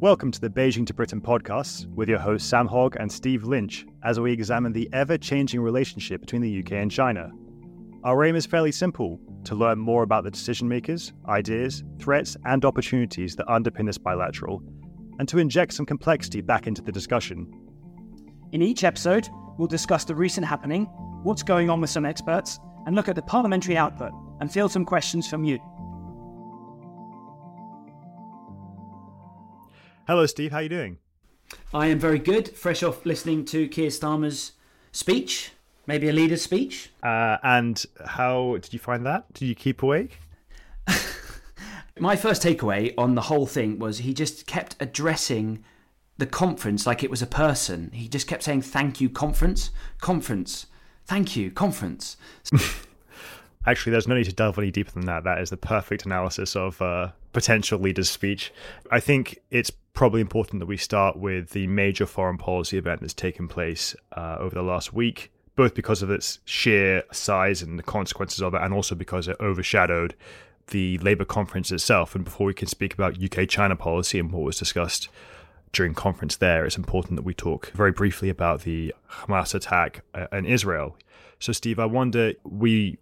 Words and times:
Welcome 0.00 0.30
to 0.30 0.40
the 0.40 0.48
Beijing 0.48 0.86
to 0.86 0.94
Britain 0.94 1.20
podcast 1.20 1.86
with 1.88 2.08
your 2.08 2.18
hosts 2.18 2.48
Sam 2.48 2.66
Hogg 2.66 2.96
and 2.98 3.12
Steve 3.12 3.44
Lynch 3.44 3.84
as 4.02 4.18
we 4.18 4.32
examine 4.32 4.72
the 4.72 4.88
ever 4.94 5.18
changing 5.18 5.60
relationship 5.60 6.22
between 6.22 6.40
the 6.40 6.60
UK 6.60 6.72
and 6.72 6.90
China. 6.90 7.30
Our 8.02 8.24
aim 8.24 8.34
is 8.34 8.46
fairly 8.46 8.72
simple 8.72 9.20
to 9.44 9.54
learn 9.54 9.78
more 9.78 10.02
about 10.02 10.24
the 10.24 10.30
decision 10.30 10.66
makers, 10.68 11.12
ideas, 11.28 11.84
threats, 11.98 12.34
and 12.46 12.64
opportunities 12.64 13.36
that 13.36 13.46
underpin 13.48 13.84
this 13.84 13.98
bilateral, 13.98 14.62
and 15.18 15.28
to 15.28 15.36
inject 15.36 15.74
some 15.74 15.84
complexity 15.84 16.40
back 16.40 16.66
into 16.66 16.80
the 16.80 16.90
discussion. 16.90 17.52
In 18.52 18.62
each 18.62 18.84
episode, 18.84 19.28
we'll 19.58 19.68
discuss 19.68 20.04
the 20.04 20.14
recent 20.14 20.46
happening, 20.46 20.86
what's 21.24 21.42
going 21.42 21.68
on 21.68 21.78
with 21.78 21.90
some 21.90 22.06
experts, 22.06 22.58
and 22.86 22.96
look 22.96 23.10
at 23.10 23.16
the 23.16 23.22
parliamentary 23.22 23.76
output 23.76 24.12
and 24.40 24.50
field 24.50 24.72
some 24.72 24.86
questions 24.86 25.28
from 25.28 25.44
you. 25.44 25.58
Hello, 30.10 30.26
Steve. 30.26 30.50
How 30.50 30.56
are 30.56 30.62
you 30.64 30.68
doing? 30.68 30.98
I 31.72 31.86
am 31.86 32.00
very 32.00 32.18
good. 32.18 32.48
Fresh 32.56 32.82
off 32.82 33.06
listening 33.06 33.44
to 33.44 33.68
Keir 33.68 33.90
Starmer's 33.90 34.54
speech, 34.90 35.52
maybe 35.86 36.08
a 36.08 36.12
leader's 36.12 36.42
speech. 36.42 36.90
Uh, 37.00 37.36
and 37.44 37.86
how 38.04 38.58
did 38.60 38.72
you 38.72 38.80
find 38.80 39.06
that? 39.06 39.32
Did 39.34 39.46
you 39.46 39.54
keep 39.54 39.84
awake? 39.84 40.18
My 42.00 42.16
first 42.16 42.42
takeaway 42.42 42.92
on 42.98 43.14
the 43.14 43.20
whole 43.20 43.46
thing 43.46 43.78
was 43.78 43.98
he 43.98 44.12
just 44.12 44.48
kept 44.48 44.74
addressing 44.80 45.62
the 46.18 46.26
conference 46.26 46.88
like 46.88 47.04
it 47.04 47.10
was 47.10 47.22
a 47.22 47.26
person. 47.28 47.92
He 47.94 48.08
just 48.08 48.26
kept 48.26 48.42
saying, 48.42 48.62
Thank 48.62 49.00
you, 49.00 49.08
conference, 49.10 49.70
conference, 50.00 50.66
thank 51.06 51.36
you, 51.36 51.52
conference. 51.52 52.16
Actually, 53.64 53.92
there's 53.92 54.08
no 54.08 54.16
need 54.16 54.24
to 54.24 54.32
delve 54.32 54.58
any 54.58 54.72
deeper 54.72 54.90
than 54.90 55.06
that. 55.06 55.22
That 55.22 55.40
is 55.40 55.50
the 55.50 55.56
perfect 55.56 56.04
analysis 56.04 56.56
of 56.56 56.82
uh, 56.82 57.10
potential 57.32 57.78
leader's 57.78 58.10
speech. 58.10 58.52
I 58.90 59.00
think 59.00 59.40
it's 59.50 59.70
probably 59.92 60.20
important 60.20 60.60
that 60.60 60.66
we 60.66 60.76
start 60.76 61.16
with 61.16 61.50
the 61.50 61.66
major 61.66 62.06
foreign 62.06 62.38
policy 62.38 62.78
event 62.78 63.00
that's 63.00 63.14
taken 63.14 63.48
place 63.48 63.94
uh, 64.16 64.36
over 64.38 64.54
the 64.54 64.62
last 64.62 64.92
week, 64.92 65.30
both 65.56 65.74
because 65.74 66.02
of 66.02 66.10
its 66.10 66.38
sheer 66.44 67.02
size 67.12 67.62
and 67.62 67.78
the 67.78 67.82
consequences 67.82 68.40
of 68.40 68.54
it, 68.54 68.62
and 68.62 68.72
also 68.72 68.94
because 68.94 69.28
it 69.28 69.36
overshadowed 69.40 70.14
the 70.68 70.98
Labour 70.98 71.24
conference 71.24 71.70
itself. 71.70 72.14
And 72.14 72.24
before 72.24 72.46
we 72.46 72.54
can 72.54 72.68
speak 72.68 72.94
about 72.94 73.22
UK 73.22 73.48
China 73.48 73.76
policy 73.76 74.18
and 74.18 74.32
what 74.32 74.42
was 74.42 74.58
discussed 74.58 75.08
during 75.72 75.94
conference 75.94 76.36
there, 76.36 76.64
it's 76.64 76.76
important 76.76 77.16
that 77.16 77.22
we 77.22 77.34
talk 77.34 77.70
very 77.72 77.92
briefly 77.92 78.28
about 78.28 78.62
the 78.62 78.94
Hamas 79.10 79.54
attack 79.54 80.02
uh, 80.14 80.26
in 80.32 80.46
Israel. 80.46 80.96
So, 81.38 81.52
Steve, 81.52 81.78
I 81.78 81.86
wonder 81.86 82.32
we 82.44 82.98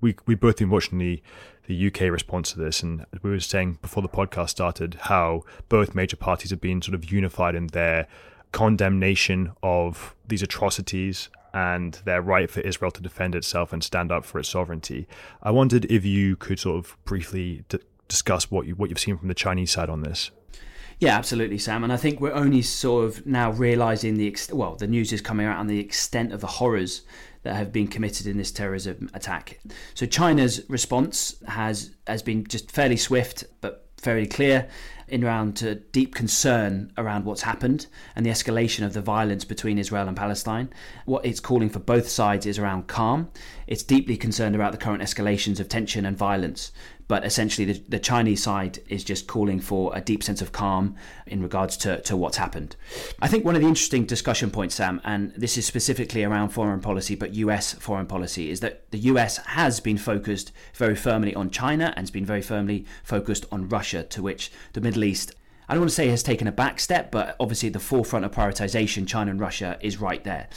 we 0.00 0.16
we 0.26 0.34
both 0.34 0.58
been 0.58 0.70
watching 0.70 0.98
the 0.98 1.22
the 1.66 1.86
UK 1.86 2.02
response 2.02 2.52
to 2.52 2.58
this, 2.58 2.82
and 2.82 3.04
we 3.22 3.30
were 3.30 3.40
saying 3.40 3.78
before 3.82 4.02
the 4.02 4.08
podcast 4.08 4.50
started 4.50 4.94
how 5.02 5.42
both 5.68 5.94
major 5.94 6.16
parties 6.16 6.50
have 6.50 6.60
been 6.60 6.82
sort 6.82 6.94
of 6.94 7.10
unified 7.10 7.54
in 7.54 7.68
their 7.68 8.06
condemnation 8.52 9.52
of 9.62 10.14
these 10.26 10.42
atrocities 10.42 11.28
and 11.52 12.00
their 12.04 12.20
right 12.22 12.50
for 12.50 12.60
Israel 12.60 12.90
to 12.90 13.02
defend 13.02 13.34
itself 13.34 13.72
and 13.72 13.82
stand 13.82 14.12
up 14.12 14.24
for 14.24 14.38
its 14.38 14.48
sovereignty. 14.48 15.06
I 15.42 15.50
wondered 15.50 15.86
if 15.86 16.04
you 16.04 16.36
could 16.36 16.58
sort 16.58 16.84
of 16.84 16.96
briefly 17.04 17.64
d- 17.68 17.78
discuss 18.08 18.50
what 18.50 18.66
you 18.66 18.74
what 18.74 18.90
you've 18.90 19.00
seen 19.00 19.16
from 19.16 19.28
the 19.28 19.34
Chinese 19.34 19.70
side 19.70 19.88
on 19.88 20.02
this. 20.02 20.30
Yeah, 20.98 21.16
absolutely, 21.16 21.58
Sam. 21.58 21.84
And 21.84 21.92
I 21.92 21.98
think 21.98 22.20
we're 22.20 22.32
only 22.32 22.62
sort 22.62 23.04
of 23.04 23.26
now 23.26 23.50
realizing 23.52 24.16
the 24.16 24.28
ex- 24.28 24.52
well, 24.52 24.76
the 24.76 24.86
news 24.86 25.12
is 25.12 25.20
coming 25.20 25.46
out 25.46 25.58
on 25.58 25.66
the 25.66 25.78
extent 25.78 26.32
of 26.32 26.40
the 26.40 26.46
horrors 26.46 27.02
that 27.46 27.54
have 27.54 27.72
been 27.72 27.86
committed 27.86 28.26
in 28.26 28.36
this 28.36 28.50
terrorism 28.50 29.08
attack. 29.14 29.60
So 29.94 30.04
China's 30.04 30.68
response 30.68 31.36
has 31.46 31.92
has 32.08 32.20
been 32.20 32.44
just 32.44 32.72
fairly 32.72 32.96
swift 32.96 33.44
but 33.60 33.86
fairly 33.98 34.26
clear 34.26 34.68
in 35.08 35.24
around 35.24 35.56
to 35.56 35.76
deep 35.76 36.14
concern 36.14 36.92
around 36.98 37.24
what's 37.24 37.42
happened 37.42 37.86
and 38.14 38.26
the 38.26 38.30
escalation 38.30 38.84
of 38.84 38.92
the 38.92 39.00
violence 39.00 39.44
between 39.44 39.78
Israel 39.78 40.08
and 40.08 40.16
Palestine. 40.16 40.68
What 41.04 41.24
it's 41.24 41.40
calling 41.40 41.68
for 41.68 41.78
both 41.78 42.08
sides 42.08 42.46
is 42.46 42.58
around 42.58 42.86
calm. 42.86 43.30
It's 43.66 43.82
deeply 43.82 44.16
concerned 44.16 44.54
about 44.54 44.72
the 44.72 44.78
current 44.78 45.02
escalations 45.02 45.60
of 45.60 45.68
tension 45.68 46.04
and 46.04 46.16
violence 46.16 46.72
but 47.08 47.24
essentially, 47.24 47.72
the, 47.72 47.82
the, 47.88 47.98
Chinese 48.00 48.42
side 48.42 48.80
is 48.88 49.04
just 49.04 49.28
calling 49.28 49.60
for 49.60 49.96
a 49.96 50.00
deep 50.00 50.24
sense 50.24 50.42
of 50.42 50.50
calm 50.50 50.96
in 51.26 51.40
regards 51.40 51.76
to, 51.78 52.00
to 52.02 52.16
what's 52.16 52.36
happened. 52.36 52.74
I 53.22 53.28
think 53.28 53.44
one 53.44 53.54
of 53.54 53.62
the 53.62 53.68
interesting 53.68 54.06
discussion 54.06 54.50
points, 54.50 54.74
Sam, 54.74 55.00
and 55.04 55.32
this 55.36 55.56
is 55.56 55.64
specifically 55.64 56.24
around 56.24 56.48
foreign 56.48 56.80
policy, 56.80 57.14
but 57.14 57.34
US 57.34 57.74
foreign 57.74 58.06
policy, 58.06 58.50
is 58.50 58.58
that 58.60 58.90
the 58.90 58.98
US 58.98 59.36
has 59.38 59.78
been 59.78 59.98
focused 59.98 60.50
very 60.74 60.96
firmly 60.96 61.32
on 61.34 61.50
China 61.50 61.86
and 61.96 62.00
has 62.00 62.10
been 62.10 62.26
very 62.26 62.42
firmly 62.42 62.84
focused 63.04 63.46
on 63.52 63.68
Russia, 63.68 64.02
to 64.02 64.22
which 64.22 64.50
the 64.72 64.80
Middle 64.80 64.95
East 65.04 65.34
I 65.68 65.74
don't 65.74 65.80
want 65.80 65.90
to 65.90 65.96
say 65.96 66.08
has 66.08 66.22
taken 66.22 66.46
a 66.46 66.52
back 66.52 66.78
step, 66.78 67.10
but 67.10 67.34
obviously 67.40 67.70
the 67.70 67.80
forefront 67.80 68.24
of 68.24 68.30
prioritization, 68.30 69.04
China 69.04 69.32
and 69.32 69.40
Russia, 69.40 69.76
is 69.80 70.00
right 70.00 70.22
there 70.22 70.48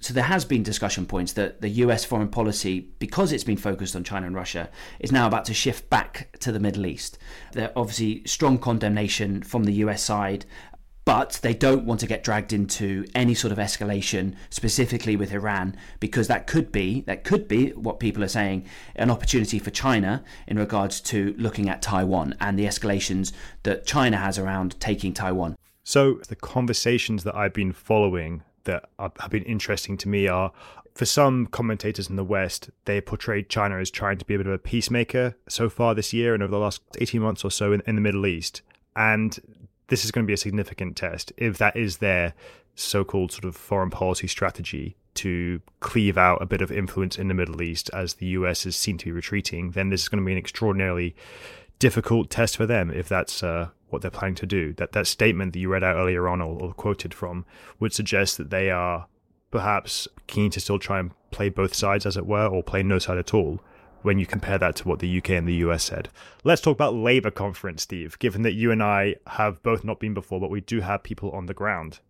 so 0.00 0.14
there 0.14 0.24
has 0.24 0.46
been 0.46 0.62
discussion 0.62 1.04
points 1.04 1.34
that 1.34 1.60
the 1.60 1.68
US 1.68 2.06
foreign 2.06 2.28
policy, 2.28 2.88
because 2.98 3.32
it's 3.32 3.44
been 3.44 3.58
focused 3.58 3.94
on 3.94 4.02
China 4.02 4.26
and 4.26 4.34
Russia, 4.34 4.70
is 4.98 5.12
now 5.12 5.26
about 5.26 5.44
to 5.44 5.54
shift 5.54 5.90
back 5.90 6.34
to 6.40 6.50
the 6.50 6.58
Middle 6.58 6.86
East. 6.86 7.18
There 7.52 7.70
obviously 7.76 8.22
strong 8.24 8.58
condemnation 8.58 9.42
from 9.42 9.64
the 9.64 9.74
US 9.74 10.02
side, 10.02 10.46
but 11.10 11.40
they 11.42 11.52
don't 11.52 11.84
want 11.84 11.98
to 11.98 12.06
get 12.06 12.22
dragged 12.22 12.52
into 12.52 13.04
any 13.16 13.34
sort 13.34 13.50
of 13.50 13.58
escalation, 13.58 14.32
specifically 14.48 15.16
with 15.16 15.32
Iran, 15.32 15.76
because 15.98 16.28
that 16.28 16.46
could 16.46 16.70
be 16.70 17.00
that 17.00 17.24
could 17.24 17.48
be 17.48 17.70
what 17.70 17.98
people 17.98 18.22
are 18.22 18.28
saying 18.28 18.64
an 18.94 19.10
opportunity 19.10 19.58
for 19.58 19.70
China 19.70 20.22
in 20.46 20.56
regards 20.56 21.00
to 21.00 21.34
looking 21.36 21.68
at 21.68 21.82
Taiwan 21.82 22.36
and 22.40 22.56
the 22.56 22.64
escalations 22.64 23.32
that 23.64 23.84
China 23.84 24.18
has 24.18 24.38
around 24.38 24.78
taking 24.78 25.12
Taiwan. 25.12 25.56
So 25.82 26.20
the 26.28 26.36
conversations 26.36 27.24
that 27.24 27.34
I've 27.34 27.54
been 27.54 27.72
following 27.72 28.44
that 28.62 28.88
have 28.98 29.30
been 29.30 29.42
interesting 29.42 29.96
to 29.96 30.08
me 30.08 30.28
are 30.28 30.52
for 30.94 31.06
some 31.06 31.46
commentators 31.46 32.08
in 32.08 32.14
the 32.14 32.22
West, 32.22 32.70
they 32.84 33.00
portrayed 33.00 33.48
China 33.48 33.78
as 33.78 33.90
trying 33.90 34.18
to 34.18 34.24
be 34.24 34.34
a 34.34 34.38
bit 34.38 34.46
of 34.46 34.52
a 34.52 34.58
peacemaker 34.58 35.34
so 35.48 35.68
far 35.68 35.92
this 35.92 36.12
year 36.12 36.34
and 36.34 36.42
over 36.44 36.52
the 36.52 36.58
last 36.58 36.82
18 37.00 37.20
months 37.20 37.44
or 37.44 37.50
so 37.50 37.72
in, 37.72 37.82
in 37.84 37.96
the 37.96 38.00
Middle 38.00 38.26
East. 38.26 38.62
And 38.94 39.36
this 39.90 40.04
is 40.04 40.10
going 40.10 40.24
to 40.24 40.26
be 40.26 40.32
a 40.32 40.38
significant 40.38 40.96
test 40.96 41.32
if 41.36 41.58
that 41.58 41.76
is 41.76 41.98
their 41.98 42.32
so 42.74 43.04
called 43.04 43.30
sort 43.30 43.44
of 43.44 43.54
foreign 43.54 43.90
policy 43.90 44.26
strategy 44.26 44.96
to 45.14 45.60
cleave 45.80 46.16
out 46.16 46.40
a 46.40 46.46
bit 46.46 46.62
of 46.62 46.70
influence 46.70 47.18
in 47.18 47.28
the 47.28 47.34
Middle 47.34 47.60
East 47.60 47.90
as 47.92 48.14
the 48.14 48.26
US 48.26 48.64
is 48.64 48.76
seen 48.76 48.96
to 48.98 49.06
be 49.06 49.12
retreating, 49.12 49.72
then 49.72 49.90
this 49.90 50.02
is 50.02 50.08
going 50.08 50.22
to 50.22 50.26
be 50.26 50.32
an 50.32 50.38
extraordinarily 50.38 51.14
difficult 51.78 52.30
test 52.30 52.56
for 52.56 52.66
them 52.66 52.90
if 52.90 53.08
that's 53.08 53.42
uh, 53.42 53.68
what 53.88 54.02
they're 54.02 54.10
planning 54.10 54.36
to 54.36 54.46
do. 54.46 54.72
That 54.74 54.92
that 54.92 55.06
statement 55.06 55.52
that 55.52 55.58
you 55.58 55.68
read 55.68 55.84
out 55.84 55.96
earlier 55.96 56.28
on 56.28 56.40
or, 56.40 56.60
or 56.60 56.72
quoted 56.72 57.12
from 57.12 57.44
would 57.80 57.92
suggest 57.92 58.38
that 58.38 58.50
they 58.50 58.70
are 58.70 59.08
perhaps 59.50 60.06
keen 60.26 60.50
to 60.52 60.60
still 60.60 60.78
try 60.78 61.00
and 61.00 61.10
play 61.32 61.48
both 61.48 61.74
sides, 61.74 62.06
as 62.06 62.16
it 62.16 62.26
were, 62.26 62.46
or 62.46 62.62
play 62.62 62.82
no 62.82 62.98
side 62.98 63.18
at 63.18 63.34
all. 63.34 63.60
When 64.02 64.18
you 64.18 64.26
compare 64.26 64.58
that 64.58 64.76
to 64.76 64.88
what 64.88 64.98
the 65.00 65.18
UK 65.18 65.30
and 65.30 65.46
the 65.46 65.56
US 65.56 65.84
said, 65.84 66.08
let's 66.42 66.62
talk 66.62 66.74
about 66.74 66.94
Labour 66.94 67.30
conference, 67.30 67.82
Steve. 67.82 68.18
Given 68.18 68.42
that 68.42 68.52
you 68.52 68.70
and 68.70 68.82
I 68.82 69.16
have 69.26 69.62
both 69.62 69.84
not 69.84 70.00
been 70.00 70.14
before, 70.14 70.40
but 70.40 70.50
we 70.50 70.60
do 70.60 70.80
have 70.80 71.02
people 71.02 71.30
on 71.32 71.46
the 71.46 71.54
ground. 71.54 72.00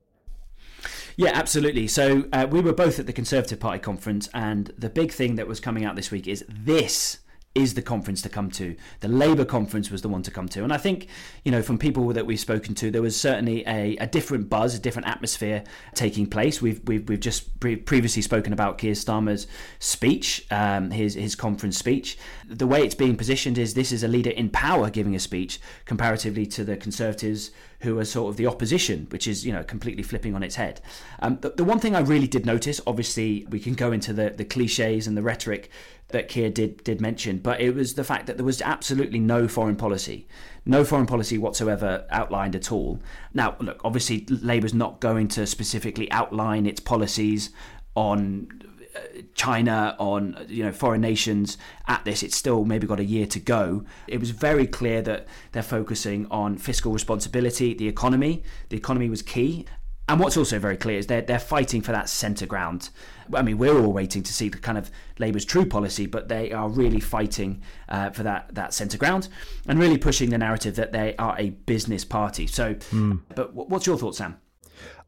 Yeah, 1.16 1.32
absolutely. 1.34 1.88
So 1.88 2.24
uh, 2.32 2.46
we 2.50 2.60
were 2.60 2.72
both 2.72 2.98
at 2.98 3.06
the 3.06 3.12
Conservative 3.12 3.60
Party 3.60 3.78
conference, 3.78 4.28
and 4.32 4.72
the 4.78 4.88
big 4.88 5.12
thing 5.12 5.34
that 5.34 5.46
was 5.46 5.60
coming 5.60 5.84
out 5.84 5.96
this 5.96 6.10
week 6.10 6.26
is 6.26 6.44
this 6.48 7.18
is 7.52 7.74
the 7.74 7.82
conference 7.82 8.22
to 8.22 8.28
come 8.28 8.48
to. 8.48 8.76
The 9.00 9.08
Labour 9.08 9.44
conference 9.44 9.90
was 9.90 10.02
the 10.02 10.08
one 10.08 10.22
to 10.22 10.30
come 10.30 10.48
to. 10.50 10.62
And 10.62 10.72
I 10.72 10.76
think, 10.76 11.08
you 11.44 11.50
know, 11.50 11.62
from 11.62 11.78
people 11.78 12.06
that 12.12 12.24
we've 12.24 12.38
spoken 12.38 12.76
to, 12.76 12.92
there 12.92 13.02
was 13.02 13.20
certainly 13.20 13.66
a, 13.66 13.96
a 13.96 14.06
different 14.06 14.48
buzz, 14.48 14.76
a 14.76 14.78
different 14.78 15.08
atmosphere 15.08 15.64
taking 15.94 16.26
place. 16.26 16.62
We've, 16.62 16.80
we've, 16.86 17.08
we've 17.08 17.18
just 17.18 17.58
pre- 17.58 17.74
previously 17.74 18.22
spoken 18.22 18.52
about 18.52 18.78
Keir 18.78 18.92
Starmer's 18.92 19.48
speech, 19.80 20.46
um, 20.52 20.92
his, 20.92 21.14
his 21.14 21.34
conference 21.34 21.76
speech. 21.76 22.16
The 22.48 22.68
way 22.68 22.84
it's 22.84 22.94
being 22.94 23.16
positioned 23.16 23.58
is 23.58 23.74
this 23.74 23.90
is 23.90 24.04
a 24.04 24.08
leader 24.08 24.30
in 24.30 24.50
power 24.50 24.88
giving 24.88 25.16
a 25.16 25.20
speech 25.20 25.60
comparatively 25.86 26.46
to 26.46 26.62
the 26.62 26.76
Conservatives 26.76 27.50
who 27.80 27.98
are 27.98 28.04
sort 28.04 28.30
of 28.30 28.36
the 28.36 28.46
opposition, 28.46 29.06
which 29.10 29.26
is, 29.26 29.44
you 29.44 29.52
know, 29.52 29.64
completely 29.64 30.02
flipping 30.02 30.34
on 30.34 30.42
its 30.42 30.54
head. 30.54 30.80
Um, 31.20 31.38
the, 31.40 31.50
the 31.50 31.64
one 31.64 31.80
thing 31.80 31.96
I 31.96 32.00
really 32.00 32.28
did 32.28 32.46
notice, 32.46 32.80
obviously, 32.86 33.46
we 33.50 33.58
can 33.58 33.74
go 33.74 33.90
into 33.90 34.12
the, 34.12 34.30
the 34.30 34.44
cliches 34.44 35.06
and 35.06 35.16
the 35.16 35.22
rhetoric 35.22 35.70
that 36.12 36.28
Keir 36.28 36.50
did 36.50 36.82
did 36.84 37.00
mention, 37.00 37.38
but 37.38 37.60
it 37.60 37.74
was 37.74 37.94
the 37.94 38.04
fact 38.04 38.26
that 38.26 38.36
there 38.36 38.46
was 38.46 38.60
absolutely 38.62 39.18
no 39.18 39.48
foreign 39.48 39.76
policy, 39.76 40.26
no 40.64 40.84
foreign 40.84 41.06
policy 41.06 41.38
whatsoever 41.38 42.06
outlined 42.10 42.54
at 42.56 42.70
all. 42.72 43.00
Now, 43.34 43.56
look, 43.60 43.80
obviously, 43.84 44.26
Labour's 44.28 44.74
not 44.74 45.00
going 45.00 45.28
to 45.28 45.46
specifically 45.46 46.10
outline 46.12 46.66
its 46.66 46.80
policies 46.80 47.50
on 47.94 48.48
uh, 48.94 49.22
China, 49.34 49.96
on 49.98 50.44
you 50.48 50.64
know 50.64 50.72
foreign 50.72 51.00
nations 51.00 51.58
at 51.86 52.04
this. 52.04 52.22
It's 52.22 52.36
still 52.36 52.64
maybe 52.64 52.86
got 52.86 53.00
a 53.00 53.04
year 53.04 53.26
to 53.26 53.40
go. 53.40 53.84
It 54.06 54.18
was 54.20 54.30
very 54.30 54.66
clear 54.66 55.02
that 55.02 55.26
they're 55.52 55.62
focusing 55.62 56.26
on 56.30 56.58
fiscal 56.58 56.92
responsibility, 56.92 57.74
the 57.74 57.88
economy. 57.88 58.42
The 58.68 58.76
economy 58.76 59.08
was 59.08 59.22
key, 59.22 59.66
And 60.10 60.18
what's 60.18 60.36
also 60.36 60.58
very 60.58 60.76
clear 60.76 60.98
is 60.98 61.06
they're, 61.06 61.22
they're 61.22 61.38
fighting 61.38 61.82
for 61.82 61.92
that 61.92 62.08
centre 62.08 62.46
ground. 62.46 62.90
I 63.34 63.42
mean, 63.42 63.58
we're 63.58 63.76
all 63.78 63.92
waiting 63.92 64.22
to 64.22 64.32
see 64.32 64.48
the 64.48 64.58
kind 64.58 64.78
of 64.78 64.90
Labour's 65.18 65.44
true 65.44 65.66
policy, 65.66 66.06
but 66.06 66.28
they 66.28 66.52
are 66.52 66.68
really 66.68 67.00
fighting 67.00 67.62
uh, 67.88 68.10
for 68.10 68.22
that, 68.22 68.54
that 68.54 68.74
centre 68.74 68.98
ground 68.98 69.28
and 69.66 69.78
really 69.78 69.98
pushing 69.98 70.30
the 70.30 70.38
narrative 70.38 70.76
that 70.76 70.92
they 70.92 71.14
are 71.16 71.36
a 71.38 71.50
business 71.50 72.04
party. 72.04 72.46
So, 72.46 72.74
mm. 72.74 73.20
but 73.34 73.54
what's 73.54 73.86
your 73.86 73.96
thoughts, 73.96 74.18
Sam? 74.18 74.38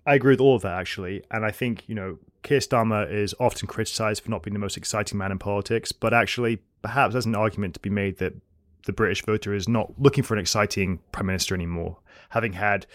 I 0.05 0.15
agree 0.15 0.33
with 0.33 0.41
all 0.41 0.57
of 0.57 0.63
that, 0.63 0.79
actually. 0.79 1.23
And 1.31 1.45
I 1.45 1.51
think, 1.51 1.85
you 1.87 1.95
know, 1.95 2.19
Keir 2.43 2.59
Starmer 2.59 3.11
is 3.11 3.35
often 3.39 3.69
criticised 3.69 4.23
for 4.23 4.31
not 4.31 4.43
being 4.43 4.55
the 4.55 4.59
most 4.59 4.77
exciting 4.77 5.19
man 5.19 5.31
in 5.31 5.39
politics, 5.39 5.93
but 5.93 6.13
actually, 6.13 6.59
perhaps 6.83 7.13
there's 7.13 7.27
an 7.27 7.37
argument 7.37 7.75
to 7.75 7.81
be 7.81 7.91
made 7.91 8.19
that 8.19 8.35
the 8.85 8.93
British 8.93 9.25
voter 9.25 9.55
is 9.55 9.69
not 9.69 9.93
looking 9.99 10.25
for 10.25 10.35
an 10.35 10.41
exciting 10.41 10.99
prime 11.13 11.27
minister 11.27 11.55
anymore, 11.55 11.99
having 12.31 12.55
had 12.55 12.87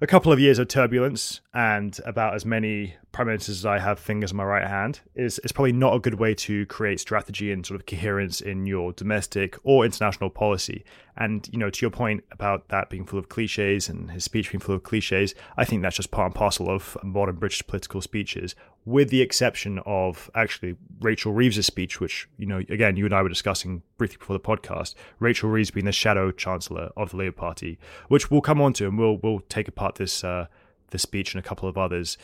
a 0.00 0.06
couple 0.06 0.32
of 0.32 0.40
years 0.40 0.58
of 0.58 0.68
turbulence 0.68 1.40
and 1.52 1.98
about 2.04 2.34
as 2.34 2.44
many 2.44 2.94
prime 3.12 3.28
ministers 3.28 3.58
as 3.58 3.66
I 3.66 3.78
have 3.78 3.98
fingers 3.98 4.32
on 4.32 4.36
my 4.36 4.44
right 4.44 4.66
hand 4.66 5.00
is, 5.14 5.38
is 5.40 5.52
probably 5.52 5.72
not 5.72 5.94
a 5.94 6.00
good 6.00 6.14
way 6.14 6.34
to 6.34 6.66
create 6.66 7.00
strategy 7.00 7.52
and 7.52 7.64
sort 7.64 7.78
of 7.78 7.86
coherence 7.86 8.40
in 8.40 8.66
your 8.66 8.92
domestic 8.92 9.56
or 9.62 9.84
international 9.84 10.30
policy. 10.30 10.84
And, 11.16 11.48
you 11.52 11.58
know, 11.58 11.70
to 11.70 11.80
your 11.80 11.90
point 11.90 12.24
about 12.32 12.68
that 12.68 12.90
being 12.90 13.04
full 13.04 13.18
of 13.18 13.28
cliches 13.28 13.88
and 13.88 14.10
his 14.10 14.24
speech 14.24 14.50
being 14.50 14.60
full 14.60 14.74
of 14.74 14.82
cliches, 14.82 15.34
I 15.56 15.64
think 15.64 15.82
that's 15.82 15.96
just 15.96 16.10
part 16.10 16.26
and 16.26 16.34
parcel 16.34 16.68
of 16.68 16.96
modern 17.04 17.36
British 17.36 17.64
political 17.66 18.00
speeches, 18.00 18.54
with 18.84 19.10
the 19.10 19.22
exception 19.22 19.80
of 19.86 20.30
actually 20.34 20.76
Rachel 21.00 21.32
Reeves' 21.32 21.64
speech, 21.64 22.00
which, 22.00 22.28
you 22.36 22.46
know, 22.46 22.58
again, 22.58 22.96
you 22.96 23.04
and 23.04 23.14
I 23.14 23.22
were 23.22 23.28
discussing 23.28 23.82
briefly 23.96 24.16
before 24.18 24.36
the 24.36 24.40
podcast. 24.40 24.94
Rachel 25.20 25.50
Reeves 25.50 25.70
being 25.70 25.86
the 25.86 25.92
shadow 25.92 26.32
chancellor 26.32 26.90
of 26.96 27.10
the 27.10 27.16
Labour 27.18 27.36
Party, 27.36 27.78
which 28.08 28.30
we'll 28.30 28.40
come 28.40 28.60
on 28.60 28.72
to 28.74 28.88
and 28.88 28.98
we'll, 28.98 29.18
we'll 29.18 29.40
take 29.48 29.68
apart 29.68 29.94
this, 29.94 30.24
uh, 30.24 30.46
this 30.90 31.02
speech 31.02 31.34
and 31.34 31.44
a 31.44 31.48
couple 31.48 31.68
of 31.68 31.78
others. 31.78 32.18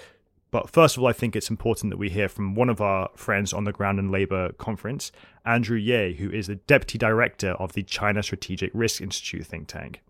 But 0.50 0.68
first 0.68 0.96
of 0.96 1.02
all, 1.02 1.08
I 1.08 1.12
think 1.12 1.36
it's 1.36 1.50
important 1.50 1.90
that 1.90 1.96
we 1.96 2.10
hear 2.10 2.28
from 2.28 2.54
one 2.54 2.68
of 2.68 2.80
our 2.80 3.10
friends 3.14 3.52
on 3.52 3.64
the 3.64 3.72
ground 3.72 3.98
in 3.98 4.10
Labour 4.10 4.52
conference, 4.52 5.12
Andrew 5.44 5.78
Yeh, 5.78 6.12
who 6.12 6.30
is 6.30 6.48
the 6.48 6.56
Deputy 6.56 6.98
Director 6.98 7.50
of 7.52 7.72
the 7.72 7.82
China 7.82 8.22
Strategic 8.22 8.70
Risk 8.74 9.00
Institute 9.00 9.46
think 9.46 9.68
tank. 9.68 10.02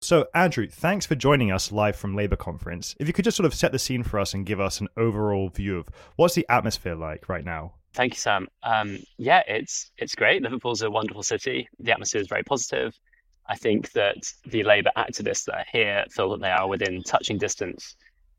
So, 0.00 0.26
Andrew, 0.34 0.66
thanks 0.66 1.06
for 1.06 1.14
joining 1.14 1.52
us 1.52 1.70
live 1.70 1.94
from 1.94 2.16
Labour 2.16 2.34
conference. 2.34 2.96
If 2.98 3.06
you 3.06 3.12
could 3.12 3.24
just 3.24 3.36
sort 3.36 3.46
of 3.46 3.54
set 3.54 3.70
the 3.70 3.78
scene 3.78 4.02
for 4.02 4.18
us 4.18 4.34
and 4.34 4.44
give 4.44 4.60
us 4.60 4.80
an 4.80 4.88
overall 4.96 5.48
view 5.48 5.78
of 5.78 5.88
what's 6.16 6.34
the 6.34 6.46
atmosphere 6.48 6.96
like 6.96 7.28
right 7.28 7.44
now? 7.44 7.74
Thank 7.94 8.14
you, 8.14 8.18
Sam. 8.18 8.48
Um, 8.62 8.98
yeah, 9.18 9.42
it's 9.46 9.92
it's 9.98 10.14
great. 10.14 10.42
Liverpool's 10.42 10.82
a 10.82 10.90
wonderful 10.90 11.22
city. 11.22 11.68
The 11.78 11.92
atmosphere 11.92 12.22
is 12.22 12.26
very 12.26 12.42
positive. 12.42 12.98
I 13.46 13.54
think 13.54 13.92
that 13.92 14.16
the 14.46 14.64
Labour 14.64 14.90
activists 14.96 15.44
that 15.44 15.58
are 15.58 15.64
here 15.70 16.04
feel 16.10 16.30
that 16.30 16.40
they 16.40 16.50
are 16.50 16.68
within 16.68 17.02
touching 17.02 17.38
distance 17.38 17.96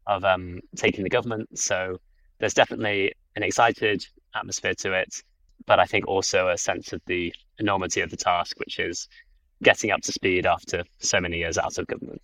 of 0.08 0.24
um, 0.24 0.60
taking 0.76 1.04
the 1.04 1.10
government. 1.10 1.58
So 1.58 2.00
there's 2.40 2.54
definitely 2.54 3.14
an 3.36 3.44
excited 3.44 4.06
atmosphere 4.36 4.74
to 4.76 4.94
it, 4.94 5.24
but 5.66 5.80
I 5.80 5.86
think 5.86 6.08
also 6.08 6.50
a 6.50 6.58
sense 6.58 6.94
of 6.94 7.02
the 7.06 7.34
enormity 7.60 8.02
of 8.02 8.10
the 8.10 8.18
task, 8.18 8.60
which 8.60 8.80
is 8.80 9.08
getting 9.62 9.92
up 9.92 10.02
to 10.02 10.12
speed 10.12 10.46
after 10.46 10.84
so 11.00 11.20
many 11.20 11.38
years 11.38 11.58
out 11.58 11.78
of 11.78 11.88
government. 11.88 12.22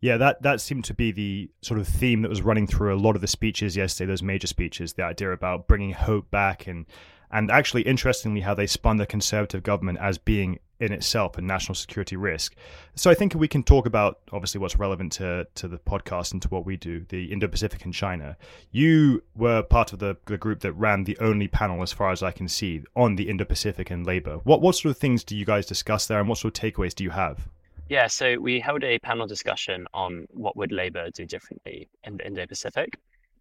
Yeah, 0.00 0.16
that 0.18 0.42
that 0.42 0.60
seemed 0.60 0.84
to 0.84 0.94
be 0.94 1.12
the 1.12 1.50
sort 1.62 1.80
of 1.80 1.88
theme 1.88 2.22
that 2.22 2.28
was 2.28 2.42
running 2.42 2.66
through 2.66 2.94
a 2.94 2.98
lot 2.98 3.14
of 3.14 3.22
the 3.22 3.26
speeches 3.26 3.76
yesterday. 3.76 4.08
Those 4.08 4.22
major 4.22 4.46
speeches, 4.46 4.92
the 4.92 5.02
idea 5.02 5.32
about 5.32 5.66
bringing 5.66 5.92
hope 5.92 6.30
back 6.30 6.66
and 6.66 6.86
and 7.30 7.50
actually, 7.50 7.82
interestingly, 7.82 8.40
how 8.40 8.54
they 8.54 8.66
spun 8.66 8.96
the 8.96 9.06
Conservative 9.06 9.62
government 9.62 9.98
as 10.00 10.18
being 10.18 10.58
in 10.78 10.92
itself 10.92 11.38
a 11.38 11.40
national 11.40 11.74
security 11.74 12.16
risk. 12.16 12.54
So 12.94 13.10
I 13.10 13.14
think 13.14 13.34
we 13.34 13.48
can 13.48 13.62
talk 13.62 13.86
about 13.86 14.18
obviously 14.30 14.60
what's 14.60 14.76
relevant 14.76 15.12
to 15.12 15.46
to 15.54 15.68
the 15.68 15.78
podcast 15.78 16.32
and 16.32 16.42
to 16.42 16.48
what 16.48 16.66
we 16.66 16.76
do, 16.76 17.06
the 17.08 17.32
Indo-Pacific 17.32 17.84
and 17.84 17.94
China. 17.94 18.36
You 18.70 19.22
were 19.34 19.62
part 19.62 19.92
of 19.92 20.00
the, 20.00 20.18
the 20.26 20.36
group 20.36 20.60
that 20.60 20.72
ran 20.72 21.04
the 21.04 21.16
only 21.18 21.48
panel, 21.48 21.82
as 21.82 21.92
far 21.92 22.10
as 22.10 22.22
I 22.22 22.30
can 22.30 22.48
see, 22.48 22.82
on 22.94 23.16
the 23.16 23.28
Indo-Pacific 23.30 23.90
and 23.90 24.06
Labour. 24.06 24.40
What 24.44 24.60
what 24.60 24.74
sort 24.74 24.90
of 24.90 24.98
things 24.98 25.24
do 25.24 25.36
you 25.36 25.44
guys 25.44 25.66
discuss 25.66 26.06
there, 26.06 26.20
and 26.20 26.28
what 26.28 26.38
sort 26.38 26.58
of 26.58 26.62
takeaways 26.62 26.94
do 26.94 27.04
you 27.04 27.10
have? 27.10 27.48
Yeah, 27.88 28.08
so 28.08 28.38
we 28.38 28.60
held 28.60 28.82
a 28.82 28.98
panel 28.98 29.26
discussion 29.26 29.86
on 29.94 30.26
what 30.32 30.56
would 30.56 30.72
Labour 30.72 31.08
do 31.10 31.24
differently 31.24 31.88
in 32.04 32.16
the 32.16 32.26
Indo-Pacific, 32.26 32.98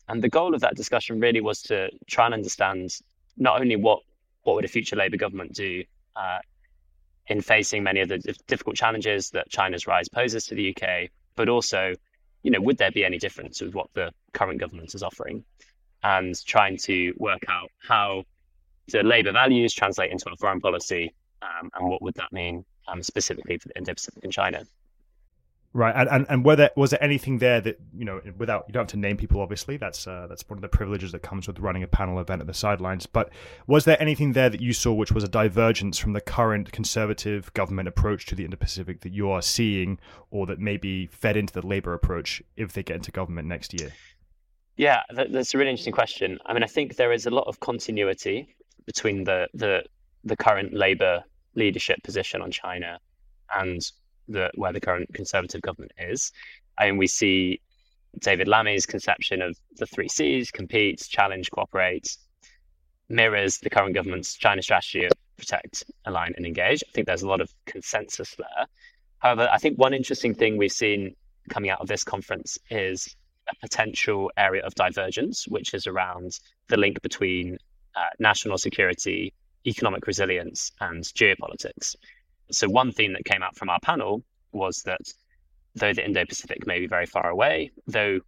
and 0.08 0.24
the 0.24 0.30
goal 0.30 0.56
of 0.56 0.62
that 0.62 0.76
discussion 0.76 1.20
really 1.20 1.42
was 1.42 1.62
to 1.64 1.90
try 2.08 2.26
and 2.26 2.34
understand 2.34 3.02
not 3.38 3.60
only 3.62 3.76
what 3.76 4.00
what 4.44 4.56
would 4.56 4.66
a 4.66 4.68
future 4.68 4.96
Labour 4.96 5.18
government 5.18 5.54
do 5.54 5.84
uh, 6.16 6.40
in 7.28 7.42
facing 7.42 7.84
many 7.84 8.02
of 8.02 8.10
the 8.10 8.20
difficult 8.48 8.76
challenges 8.76 9.32
that 9.32 9.50
China's 9.50 9.88
rise 9.88 10.08
poses 10.08 10.46
to 10.46 10.56
the 10.56 10.76
UK, 10.76 11.10
but 11.36 11.50
also, 11.50 11.94
you 12.44 12.52
know, 12.52 12.62
would 12.62 12.78
there 12.78 12.92
be 12.92 13.04
any 13.04 13.18
difference 13.18 13.62
with 13.62 13.74
what 13.74 13.88
the 13.96 14.12
current 14.34 14.60
government 14.60 14.94
is 14.94 15.02
offering, 15.02 15.44
and 16.04 16.36
trying 16.46 16.78
to 16.78 17.14
work 17.18 17.44
out 17.50 17.72
how 17.80 18.24
the 18.90 19.02
Labour 19.02 19.32
values 19.32 19.74
translate 19.74 20.12
into 20.12 20.30
our 20.30 20.38
foreign 20.38 20.62
policy, 20.62 21.14
um, 21.42 21.72
and 21.74 21.90
what 21.90 22.02
would 22.04 22.14
that 22.16 22.32
mean 22.32 22.64
um, 22.88 23.02
specifically 23.02 23.58
for 23.58 23.68
the 23.70 23.78
Indo-Pacific 23.78 24.24
and 24.24 24.32
China. 24.32 24.64
Right, 25.76 25.94
and 25.94 26.08
and, 26.10 26.26
and 26.30 26.46
were 26.46 26.56
there, 26.56 26.72
was 26.78 26.92
there 26.92 27.04
anything 27.04 27.40
there 27.40 27.60
that 27.60 27.78
you 27.94 28.06
know, 28.06 28.22
without 28.38 28.64
you 28.66 28.72
don't 28.72 28.84
have 28.84 28.92
to 28.92 28.98
name 28.98 29.18
people, 29.18 29.42
obviously. 29.42 29.76
That's 29.76 30.08
uh, 30.08 30.26
that's 30.30 30.50
one 30.50 30.58
of 30.58 30.62
the 30.62 30.70
privileges 30.70 31.12
that 31.12 31.20
comes 31.20 31.48
with 31.48 31.60
running 31.60 31.84
a 31.84 31.88
panel 31.88 32.18
event 32.18 32.40
at 32.40 32.48
the 32.48 32.54
sidelines. 32.54 33.06
But 33.06 33.30
was 33.68 33.84
there 33.84 34.02
anything 34.02 34.32
there 34.32 34.50
that 34.50 34.62
you 34.62 34.72
saw 34.72 34.94
which 34.94 35.12
was 35.12 35.26
a 35.26 35.28
divergence 35.28 35.98
from 36.00 36.14
the 36.14 36.22
current 36.22 36.72
conservative 36.72 37.54
government 37.56 37.90
approach 37.90 38.26
to 38.28 38.36
the 38.36 38.46
Indo-Pacific 38.46 39.02
that 39.02 39.12
you 39.12 39.30
are 39.30 39.42
seeing, 39.42 40.00
or 40.32 40.46
that 40.46 40.60
maybe 40.60 41.08
fed 41.08 41.36
into 41.36 41.52
the 41.52 41.68
Labour 41.68 41.94
approach 41.94 42.42
if 42.56 42.72
they 42.72 42.82
get 42.82 42.96
into 42.96 43.12
government 43.12 43.50
next 43.50 43.74
year? 43.74 43.92
Yeah, 44.78 45.02
that's 45.12 45.54
a 45.54 45.58
really 45.58 45.72
interesting 45.72 45.92
question. 45.92 46.40
I 46.46 46.54
mean, 46.54 46.64
I 46.64 46.68
think 46.68 46.96
there 46.96 47.12
is 47.12 47.26
a 47.26 47.32
lot 47.32 47.48
of 47.48 47.60
continuity 47.60 48.56
between 48.86 49.26
the 49.26 49.50
the 49.54 49.84
the 50.24 50.38
current 50.38 50.74
Labour 50.74 51.26
leadership 51.54 52.02
position 52.02 52.42
on 52.42 52.50
China 52.50 52.98
and 53.54 53.82
the, 54.28 54.52
where 54.56 54.74
the 54.74 54.82
current 54.82 55.14
Conservative 55.14 55.62
government 55.62 55.92
is. 55.98 56.32
And 56.80 56.98
we 56.98 57.08
see 57.08 57.62
David 58.20 58.48
Lammy's 58.48 58.86
conception 58.86 59.42
of 59.42 59.58
the 59.78 59.86
three 59.86 60.08
C's 60.08 60.52
compete, 60.52 61.06
challenge, 61.10 61.52
cooperate 61.52 62.18
mirrors 63.10 63.60
the 63.60 63.70
current 63.70 63.94
government's 63.94 64.34
China 64.36 64.62
strategy 64.62 65.06
of 65.06 65.12
protect, 65.38 65.84
align, 66.06 66.34
and 66.38 66.46
engage. 66.46 66.84
I 66.88 66.92
think 66.92 67.08
there's 67.08 67.22
a 67.22 67.28
lot 67.28 67.42
of 67.42 67.54
consensus 67.66 68.36
there. 68.36 68.66
However, 69.20 69.50
I 69.52 69.58
think 69.58 69.78
one 69.78 69.94
interesting 69.94 70.34
thing 70.34 70.58
we've 70.58 70.72
seen 70.72 71.16
coming 71.50 71.70
out 71.70 71.82
of 71.82 71.88
this 71.88 72.04
conference 72.04 72.58
is 72.70 73.16
a 73.50 73.56
potential 73.62 74.32
area 74.38 74.64
of 74.66 74.74
divergence, 74.76 75.48
which 75.48 75.74
is 75.74 75.88
around 75.88 76.40
the 76.68 76.78
link 76.78 77.02
between 77.02 77.58
uh, 77.96 78.06
national 78.20 78.58
security, 78.58 79.34
economic 79.68 80.08
resilience, 80.08 80.72
and 80.82 81.04
geopolitics. 81.04 81.96
So, 82.52 82.70
one 82.70 82.92
theme 82.92 83.14
that 83.14 83.26
came 83.26 83.42
out 83.42 83.56
from 83.56 83.70
our 83.70 83.80
panel 83.80 84.24
was 84.52 84.84
that 84.84 85.02
though 85.76 85.94
the 85.94 86.06
Indo 86.06 86.26
Pacific 86.26 86.66
may 86.66 86.80
be 86.80 86.88
very 86.88 87.06
far 87.06 87.30
away, 87.30 87.72
though 87.88 88.20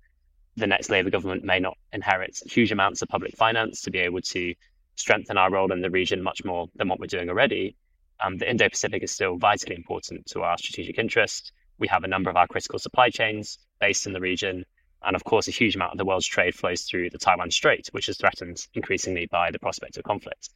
the 0.55 0.67
next 0.67 0.89
Labour 0.89 1.09
government 1.09 1.43
may 1.43 1.59
not 1.59 1.77
inherit 1.93 2.39
huge 2.45 2.71
amounts 2.71 3.01
of 3.01 3.09
public 3.09 3.35
finance 3.37 3.81
to 3.81 3.91
be 3.91 3.99
able 3.99 4.21
to 4.21 4.53
strengthen 4.95 5.37
our 5.37 5.51
role 5.51 5.71
in 5.71 5.81
the 5.81 5.89
region 5.89 6.21
much 6.21 6.43
more 6.43 6.67
than 6.75 6.87
what 6.87 6.99
we're 6.99 7.05
doing 7.05 7.29
already, 7.29 7.75
um, 8.19 8.37
the 8.37 8.49
Indo 8.49 8.67
Pacific 8.67 9.03
is 9.03 9.11
still 9.11 9.37
vitally 9.37 9.75
important 9.75 10.25
to 10.27 10.41
our 10.41 10.57
strategic 10.57 10.97
interest. 10.97 11.51
We 11.77 11.87
have 11.87 12.03
a 12.03 12.07
number 12.07 12.29
of 12.29 12.35
our 12.35 12.47
critical 12.47 12.79
supply 12.79 13.09
chains 13.09 13.59
based 13.79 14.07
in 14.07 14.13
the 14.13 14.19
region. 14.19 14.65
And 15.03 15.15
of 15.15 15.23
course, 15.23 15.47
a 15.47 15.51
huge 15.51 15.75
amount 15.75 15.91
of 15.91 15.99
the 15.99 16.05
world's 16.05 16.25
trade 16.25 16.55
flows 16.55 16.81
through 16.81 17.11
the 17.11 17.19
Taiwan 17.19 17.51
Strait, 17.51 17.87
which 17.91 18.09
is 18.09 18.17
threatened 18.17 18.65
increasingly 18.73 19.27
by 19.27 19.51
the 19.51 19.59
prospect 19.59 19.97
of 19.97 20.03
conflict. 20.03 20.49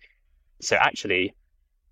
So, 0.61 0.75
actually, 0.77 1.35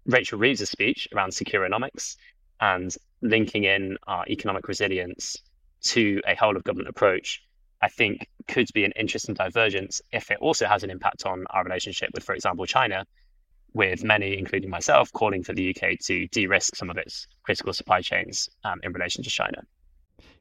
Rachel 0.05 0.39
Reeves' 0.39 0.69
speech 0.69 1.07
around 1.13 1.31
securonomics 1.31 2.15
and 2.59 2.95
linking 3.21 3.63
in 3.63 3.97
our 4.07 4.25
economic 4.27 4.67
resilience 4.67 5.37
to 5.81 6.21
a 6.27 6.35
whole 6.35 6.55
of 6.55 6.63
government 6.63 6.89
approach, 6.89 7.43
I 7.81 7.89
think 7.89 8.27
could 8.47 8.67
be 8.73 8.83
an 8.85 8.91
interesting 8.95 9.35
divergence 9.35 10.01
if 10.11 10.31
it 10.31 10.37
also 10.39 10.65
has 10.65 10.83
an 10.83 10.89
impact 10.89 11.25
on 11.25 11.45
our 11.51 11.63
relationship 11.63 12.09
with, 12.13 12.23
for 12.23 12.35
example, 12.35 12.65
China, 12.65 13.05
with 13.73 14.03
many, 14.03 14.37
including 14.37 14.69
myself, 14.69 15.11
calling 15.13 15.43
for 15.43 15.53
the 15.53 15.69
UK 15.69 15.99
to 15.99 16.27
de 16.27 16.47
risk 16.47 16.75
some 16.75 16.89
of 16.89 16.97
its 16.97 17.27
critical 17.43 17.71
supply 17.71 18.01
chains 18.01 18.49
um, 18.63 18.79
in 18.83 18.91
relation 18.91 19.23
to 19.23 19.29
China. 19.29 19.61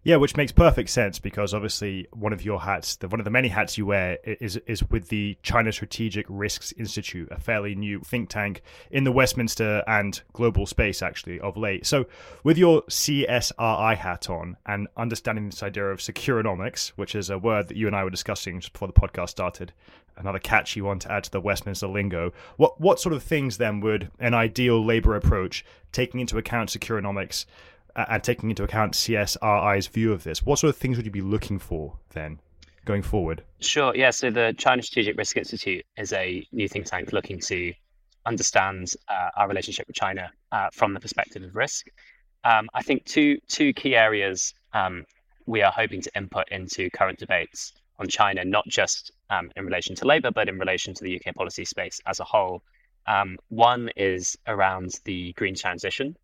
Yeah, 0.08 0.16
which 0.16 0.38
makes 0.38 0.52
perfect 0.52 0.88
sense 0.88 1.18
because 1.18 1.52
obviously 1.52 2.08
one 2.14 2.32
of 2.32 2.42
your 2.42 2.62
hats, 2.62 2.96
the, 2.96 3.08
one 3.08 3.20
of 3.20 3.24
the 3.24 3.30
many 3.30 3.48
hats 3.48 3.76
you 3.76 3.84
wear, 3.84 4.16
is 4.24 4.56
is 4.66 4.82
with 4.88 5.08
the 5.08 5.36
China 5.42 5.70
Strategic 5.70 6.24
Risks 6.30 6.72
Institute, 6.72 7.28
a 7.30 7.38
fairly 7.38 7.74
new 7.74 8.00
think 8.00 8.30
tank 8.30 8.62
in 8.90 9.04
the 9.04 9.12
Westminster 9.12 9.84
and 9.86 10.22
global 10.32 10.64
space, 10.64 11.02
actually, 11.02 11.38
of 11.40 11.58
late. 11.58 11.84
So, 11.84 12.06
with 12.42 12.56
your 12.56 12.84
CSRI 12.84 13.98
hat 13.98 14.30
on 14.30 14.56
and 14.64 14.88
understanding 14.96 15.50
this 15.50 15.62
idea 15.62 15.84
of 15.84 15.98
securonomics, 15.98 16.88
which 16.96 17.14
is 17.14 17.28
a 17.28 17.38
word 17.38 17.68
that 17.68 17.76
you 17.76 17.86
and 17.86 17.94
I 17.94 18.02
were 18.02 18.08
discussing 18.08 18.60
just 18.60 18.72
before 18.72 18.88
the 18.88 18.94
podcast 18.94 19.28
started, 19.28 19.74
another 20.16 20.38
catchy 20.38 20.80
one 20.80 21.00
to 21.00 21.12
add 21.12 21.24
to 21.24 21.30
the 21.30 21.40
Westminster 21.42 21.86
lingo. 21.86 22.32
What 22.56 22.80
what 22.80 22.98
sort 22.98 23.12
of 23.12 23.22
things 23.22 23.58
then 23.58 23.80
would 23.80 24.10
an 24.18 24.32
ideal 24.32 24.82
Labour 24.82 25.16
approach, 25.16 25.66
taking 25.92 26.20
into 26.20 26.38
account 26.38 26.70
securonomics? 26.70 27.44
And 28.08 28.22
taking 28.22 28.50
into 28.50 28.62
account 28.62 28.94
CSRI's 28.94 29.86
view 29.88 30.12
of 30.12 30.24
this, 30.24 30.44
what 30.44 30.58
sort 30.58 30.70
of 30.70 30.76
things 30.76 30.96
would 30.96 31.06
you 31.06 31.12
be 31.12 31.20
looking 31.20 31.58
for 31.58 31.98
then 32.10 32.38
going 32.84 33.02
forward? 33.02 33.42
Sure. 33.60 33.94
Yeah. 33.94 34.10
So 34.10 34.30
the 34.30 34.54
China 34.56 34.82
Strategic 34.82 35.16
Risk 35.16 35.36
Institute 35.36 35.84
is 35.96 36.12
a 36.12 36.46
new 36.52 36.68
think 36.68 36.86
tank 36.86 37.12
looking 37.12 37.40
to 37.40 37.72
understand 38.24 38.92
uh, 39.08 39.30
our 39.36 39.48
relationship 39.48 39.86
with 39.86 39.96
China 39.96 40.30
uh, 40.52 40.68
from 40.72 40.94
the 40.94 41.00
perspective 41.00 41.42
of 41.42 41.54
risk. 41.54 41.86
Um, 42.44 42.68
I 42.74 42.82
think 42.82 43.04
two 43.04 43.38
two 43.48 43.72
key 43.72 43.96
areas 43.96 44.54
um, 44.72 45.04
we 45.46 45.62
are 45.62 45.72
hoping 45.72 46.00
to 46.02 46.10
input 46.16 46.48
into 46.50 46.88
current 46.90 47.18
debates 47.18 47.72
on 47.98 48.06
China, 48.06 48.44
not 48.44 48.64
just 48.68 49.10
um, 49.30 49.50
in 49.56 49.64
relation 49.64 49.96
to 49.96 50.06
Labour, 50.06 50.30
but 50.30 50.48
in 50.48 50.58
relation 50.58 50.94
to 50.94 51.04
the 51.04 51.16
UK 51.16 51.34
policy 51.34 51.64
space 51.64 52.00
as 52.06 52.20
a 52.20 52.24
whole. 52.24 52.62
Um, 53.06 53.38
one 53.48 53.90
is 53.96 54.36
around 54.46 54.94
the 55.04 55.32
green 55.32 55.54
transition. 55.54 56.16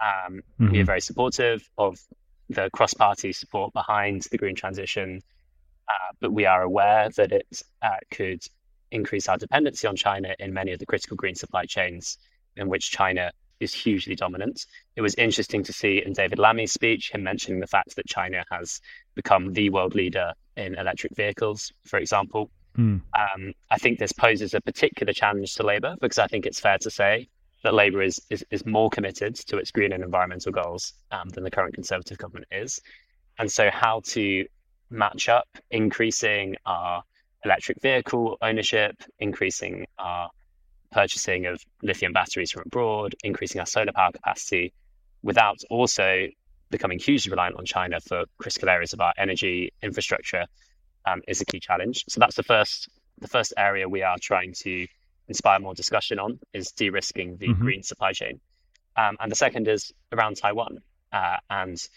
Um, 0.00 0.42
mm-hmm. 0.60 0.72
We 0.72 0.80
are 0.80 0.84
very 0.84 1.00
supportive 1.00 1.68
of 1.78 1.98
the 2.48 2.70
cross 2.72 2.94
party 2.94 3.32
support 3.32 3.72
behind 3.72 4.26
the 4.30 4.38
green 4.38 4.56
transition, 4.56 5.20
uh, 5.88 6.12
but 6.20 6.32
we 6.32 6.46
are 6.46 6.62
aware 6.62 7.08
that 7.16 7.32
it 7.32 7.62
uh, 7.82 7.96
could 8.10 8.42
increase 8.90 9.28
our 9.28 9.38
dependency 9.38 9.86
on 9.86 9.96
China 9.96 10.34
in 10.38 10.52
many 10.52 10.72
of 10.72 10.78
the 10.78 10.86
critical 10.86 11.16
green 11.16 11.34
supply 11.34 11.64
chains 11.64 12.18
in 12.56 12.68
which 12.68 12.90
China 12.90 13.30
is 13.60 13.72
hugely 13.74 14.16
dominant. 14.16 14.66
It 14.96 15.02
was 15.02 15.14
interesting 15.14 15.62
to 15.64 15.72
see 15.72 16.02
in 16.04 16.12
David 16.14 16.38
Lammy's 16.38 16.72
speech 16.72 17.12
him 17.12 17.22
mentioning 17.22 17.60
the 17.60 17.66
fact 17.66 17.94
that 17.96 18.06
China 18.06 18.42
has 18.50 18.80
become 19.14 19.52
the 19.52 19.70
world 19.70 19.94
leader 19.94 20.32
in 20.56 20.74
electric 20.76 21.14
vehicles, 21.14 21.72
for 21.86 21.98
example. 21.98 22.50
Mm. 22.76 23.02
Um, 23.18 23.52
I 23.70 23.76
think 23.76 23.98
this 23.98 24.12
poses 24.12 24.54
a 24.54 24.60
particular 24.60 25.12
challenge 25.12 25.54
to 25.54 25.62
Labour 25.62 25.96
because 26.00 26.18
I 26.18 26.26
think 26.26 26.46
it's 26.46 26.60
fair 26.60 26.78
to 26.78 26.90
say 26.90 27.28
that 27.62 27.74
Labour 27.74 28.02
is, 28.02 28.20
is, 28.30 28.44
is 28.50 28.64
more 28.64 28.90
committed 28.90 29.34
to 29.34 29.58
its 29.58 29.70
green 29.70 29.92
and 29.92 30.02
environmental 30.02 30.52
goals 30.52 30.94
um, 31.10 31.28
than 31.30 31.44
the 31.44 31.50
current 31.50 31.74
Conservative 31.74 32.18
government 32.18 32.46
is. 32.50 32.80
And 33.38 33.50
so, 33.50 33.70
how 33.70 34.00
to 34.06 34.46
match 34.90 35.28
up 35.28 35.48
increasing 35.70 36.56
our 36.66 37.02
electric 37.44 37.80
vehicle 37.80 38.36
ownership, 38.42 39.02
increasing 39.18 39.86
our 39.98 40.30
purchasing 40.92 41.46
of 41.46 41.62
lithium 41.82 42.12
batteries 42.12 42.50
from 42.50 42.62
abroad, 42.66 43.14
increasing 43.22 43.60
our 43.60 43.66
solar 43.66 43.92
power 43.92 44.12
capacity, 44.12 44.72
without 45.22 45.58
also 45.70 46.26
becoming 46.70 46.98
hugely 46.98 47.30
reliant 47.30 47.56
on 47.56 47.64
China 47.64 48.00
for 48.00 48.24
critical 48.38 48.68
areas 48.68 48.92
of 48.92 49.00
our 49.00 49.12
energy 49.18 49.72
infrastructure 49.82 50.46
um, 51.06 51.20
is 51.28 51.40
a 51.40 51.44
key 51.44 51.60
challenge. 51.60 52.04
So 52.08 52.20
that's 52.20 52.36
the 52.36 52.42
first 52.42 52.88
the 53.18 53.28
first 53.28 53.52
area 53.58 53.86
we 53.86 54.02
are 54.02 54.16
trying 54.18 54.54
to 54.54 54.86
inspire 55.30 55.58
more 55.60 55.74
discussion 55.74 56.18
on 56.18 56.38
is 56.52 56.72
de-risking 56.72 57.36
the 57.38 57.48
mm-hmm. 57.48 57.62
green 57.62 57.82
supply 57.82 58.12
chain, 58.12 58.40
um, 58.96 59.16
and 59.20 59.30
the 59.32 59.36
second 59.36 59.66
is 59.68 59.92
around 60.12 60.36
Taiwan. 60.36 60.78
Uh, 61.12 61.38
and 61.48 61.88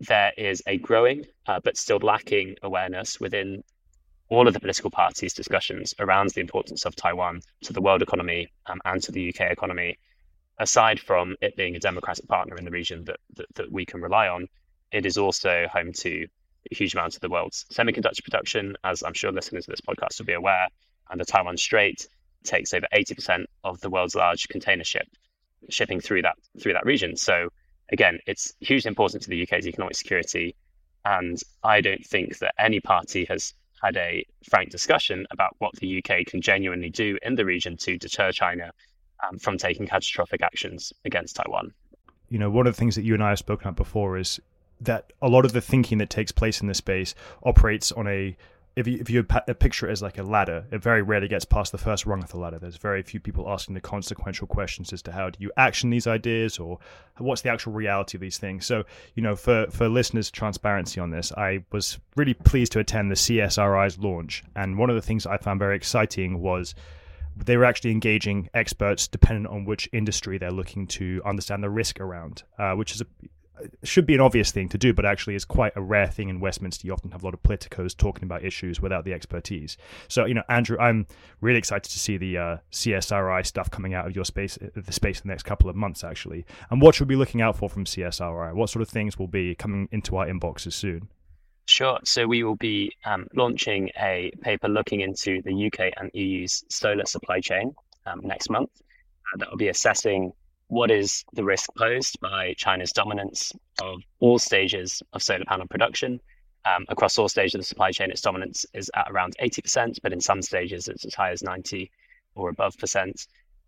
there 0.00 0.32
is 0.36 0.62
a 0.66 0.76
growing 0.78 1.24
uh, 1.46 1.60
but 1.62 1.76
still 1.76 1.98
lacking 2.02 2.56
awareness 2.62 3.20
within 3.20 3.62
all 4.28 4.48
of 4.48 4.54
the 4.54 4.60
political 4.60 4.90
parties' 4.90 5.34
discussions 5.34 5.94
around 5.98 6.30
the 6.30 6.40
importance 6.40 6.84
of 6.86 6.96
Taiwan 6.96 7.40
to 7.62 7.72
the 7.72 7.82
world 7.82 8.02
economy 8.02 8.48
um, 8.66 8.80
and 8.84 9.02
to 9.02 9.12
the 9.12 9.28
UK 9.28 9.52
economy, 9.52 9.98
aside 10.58 10.98
from 10.98 11.36
it 11.40 11.56
being 11.56 11.76
a 11.76 11.78
democratic 11.78 12.26
partner 12.26 12.56
in 12.56 12.64
the 12.64 12.70
region 12.70 13.04
that, 13.04 13.20
that, 13.36 13.46
that 13.54 13.70
we 13.70 13.84
can 13.84 14.00
rely 14.00 14.28
on, 14.28 14.48
it 14.90 15.06
is 15.06 15.18
also 15.18 15.66
home 15.70 15.92
to 15.92 16.26
a 16.70 16.74
huge 16.74 16.94
amount 16.94 17.14
of 17.14 17.20
the 17.20 17.28
world's 17.28 17.66
semiconductor 17.72 18.24
production, 18.24 18.76
as 18.84 19.02
I'm 19.02 19.14
sure 19.14 19.32
listeners 19.32 19.68
of 19.68 19.72
this 19.72 19.80
podcast 19.80 20.18
will 20.18 20.26
be 20.26 20.32
aware. 20.32 20.68
And 21.10 21.20
the 21.20 21.24
Taiwan 21.24 21.58
Strait 21.58 22.08
takes 22.44 22.74
over 22.74 22.86
80% 22.92 23.44
of 23.64 23.80
the 23.80 23.90
world's 23.90 24.14
large 24.14 24.48
container 24.48 24.84
ship 24.84 25.06
shipping 25.70 26.00
through 26.00 26.22
that 26.22 26.36
through 26.60 26.72
that 26.72 26.84
region. 26.84 27.16
So 27.16 27.48
again, 27.90 28.18
it's 28.26 28.54
hugely 28.60 28.88
important 28.88 29.22
to 29.24 29.30
the 29.30 29.42
UK's 29.42 29.66
economic 29.66 29.96
security. 29.96 30.54
And 31.04 31.38
I 31.62 31.80
don't 31.80 32.04
think 32.04 32.38
that 32.38 32.54
any 32.58 32.80
party 32.80 33.24
has 33.26 33.54
had 33.82 33.96
a 33.96 34.24
frank 34.48 34.70
discussion 34.70 35.26
about 35.30 35.56
what 35.58 35.74
the 35.76 35.98
UK 35.98 36.26
can 36.26 36.40
genuinely 36.40 36.90
do 36.90 37.18
in 37.22 37.34
the 37.34 37.44
region 37.44 37.76
to 37.78 37.98
deter 37.98 38.30
China 38.30 38.70
um, 39.26 39.38
from 39.38 39.58
taking 39.58 39.86
catastrophic 39.86 40.42
actions 40.42 40.92
against 41.04 41.36
Taiwan. 41.36 41.72
You 42.28 42.38
know, 42.38 42.50
one 42.50 42.66
of 42.66 42.74
the 42.74 42.78
things 42.78 42.94
that 42.94 43.02
you 43.02 43.14
and 43.14 43.22
I 43.22 43.30
have 43.30 43.38
spoken 43.38 43.68
about 43.68 43.76
before 43.76 44.16
is 44.16 44.40
that 44.80 45.12
a 45.20 45.28
lot 45.28 45.44
of 45.44 45.52
the 45.52 45.60
thinking 45.60 45.98
that 45.98 46.10
takes 46.10 46.32
place 46.32 46.60
in 46.60 46.68
this 46.68 46.78
space 46.78 47.14
operates 47.44 47.92
on 47.92 48.06
a 48.06 48.36
if 48.74 48.86
you 48.86 48.98
if 49.00 49.10
you 49.10 49.22
picture 49.24 49.88
it 49.88 49.92
as 49.92 50.02
like 50.02 50.18
a 50.18 50.22
ladder, 50.22 50.64
it 50.70 50.82
very 50.82 51.02
rarely 51.02 51.28
gets 51.28 51.44
past 51.44 51.72
the 51.72 51.78
first 51.78 52.06
rung 52.06 52.22
of 52.22 52.30
the 52.30 52.38
ladder. 52.38 52.58
There's 52.58 52.76
very 52.76 53.02
few 53.02 53.20
people 53.20 53.48
asking 53.48 53.74
the 53.74 53.80
consequential 53.80 54.46
questions 54.46 54.92
as 54.92 55.02
to 55.02 55.12
how 55.12 55.30
do 55.30 55.38
you 55.40 55.52
action 55.56 55.90
these 55.90 56.06
ideas 56.06 56.58
or 56.58 56.78
what's 57.18 57.42
the 57.42 57.50
actual 57.50 57.72
reality 57.72 58.16
of 58.16 58.22
these 58.22 58.38
things. 58.38 58.64
So, 58.64 58.84
you 59.14 59.22
know, 59.22 59.36
for 59.36 59.66
for 59.70 59.88
listeners' 59.88 60.30
transparency 60.30 61.00
on 61.00 61.10
this, 61.10 61.32
I 61.32 61.64
was 61.70 61.98
really 62.16 62.34
pleased 62.34 62.72
to 62.72 62.78
attend 62.78 63.10
the 63.10 63.16
CSRI's 63.16 63.98
launch, 63.98 64.42
and 64.56 64.78
one 64.78 64.88
of 64.88 64.96
the 64.96 65.02
things 65.02 65.26
I 65.26 65.36
found 65.36 65.58
very 65.58 65.76
exciting 65.76 66.40
was 66.40 66.74
they 67.36 67.56
were 67.56 67.64
actually 67.64 67.90
engaging 67.90 68.48
experts 68.54 69.08
dependent 69.08 69.46
on 69.48 69.64
which 69.64 69.88
industry 69.92 70.38
they're 70.38 70.50
looking 70.50 70.86
to 70.86 71.22
understand 71.24 71.62
the 71.62 71.70
risk 71.70 72.00
around, 72.00 72.42
uh, 72.58 72.74
which 72.74 72.92
is 72.92 73.00
a, 73.00 73.06
should 73.82 74.06
be 74.06 74.14
an 74.14 74.20
obvious 74.20 74.50
thing 74.50 74.68
to 74.70 74.78
do, 74.78 74.92
but 74.92 75.04
actually 75.04 75.34
is 75.34 75.44
quite 75.44 75.72
a 75.76 75.80
rare 75.80 76.06
thing 76.06 76.28
in 76.28 76.40
Westminster. 76.40 76.86
You 76.86 76.92
often 76.92 77.10
have 77.10 77.22
a 77.22 77.26
lot 77.26 77.34
of 77.34 77.42
politicos 77.42 77.96
talking 77.96 78.24
about 78.24 78.44
issues 78.44 78.80
without 78.80 79.04
the 79.04 79.12
expertise. 79.12 79.76
So, 80.08 80.24
you 80.24 80.34
know, 80.34 80.42
Andrew, 80.48 80.78
I'm 80.78 81.06
really 81.40 81.58
excited 81.58 81.90
to 81.90 81.98
see 81.98 82.16
the 82.16 82.38
uh, 82.38 82.56
CSRI 82.70 83.46
stuff 83.46 83.70
coming 83.70 83.94
out 83.94 84.06
of 84.06 84.14
your 84.14 84.24
space, 84.24 84.58
uh, 84.62 84.68
the 84.74 84.92
space 84.92 85.20
in 85.20 85.28
the 85.28 85.32
next 85.32 85.44
couple 85.44 85.68
of 85.68 85.76
months, 85.76 86.04
actually. 86.04 86.44
And 86.70 86.80
what 86.80 86.94
should 86.94 87.08
we 87.08 87.14
be 87.14 87.18
looking 87.18 87.42
out 87.42 87.56
for 87.56 87.68
from 87.68 87.84
CSRI? 87.84 88.54
What 88.54 88.70
sort 88.70 88.82
of 88.82 88.88
things 88.88 89.18
will 89.18 89.28
be 89.28 89.54
coming 89.54 89.88
into 89.92 90.16
our 90.16 90.26
inboxes 90.26 90.72
soon? 90.72 91.08
Sure. 91.66 91.98
So 92.04 92.26
we 92.26 92.42
will 92.42 92.56
be 92.56 92.92
um, 93.04 93.28
launching 93.34 93.90
a 94.00 94.32
paper 94.40 94.68
looking 94.68 95.00
into 95.00 95.40
the 95.42 95.66
UK 95.66 95.92
and 95.96 96.10
EU's 96.12 96.64
solar 96.68 97.06
supply 97.06 97.40
chain 97.40 97.74
um, 98.06 98.20
next 98.24 98.50
month. 98.50 98.70
Uh, 99.32 99.38
that 99.38 99.50
will 99.50 99.58
be 99.58 99.68
assessing 99.68 100.32
what 100.72 100.90
is 100.90 101.22
the 101.34 101.44
risk 101.44 101.68
posed 101.76 102.18
by 102.20 102.54
China's 102.56 102.92
dominance 102.92 103.52
of 103.82 104.00
all 104.20 104.38
stages 104.38 105.02
of 105.12 105.22
solar 105.22 105.44
panel 105.44 105.66
production. 105.68 106.18
Um, 106.64 106.86
across 106.88 107.18
all 107.18 107.28
stages 107.28 107.54
of 107.54 107.60
the 107.60 107.66
supply 107.66 107.90
chain, 107.90 108.10
its 108.10 108.22
dominance 108.22 108.64
is 108.72 108.90
at 108.94 109.06
around 109.10 109.36
80%, 109.38 109.98
but 110.02 110.14
in 110.14 110.20
some 110.22 110.40
stages 110.40 110.88
it's 110.88 111.04
as 111.04 111.12
high 111.12 111.30
as 111.30 111.42
90 111.42 111.90
or 112.36 112.48
above 112.48 112.78
percent. 112.78 113.26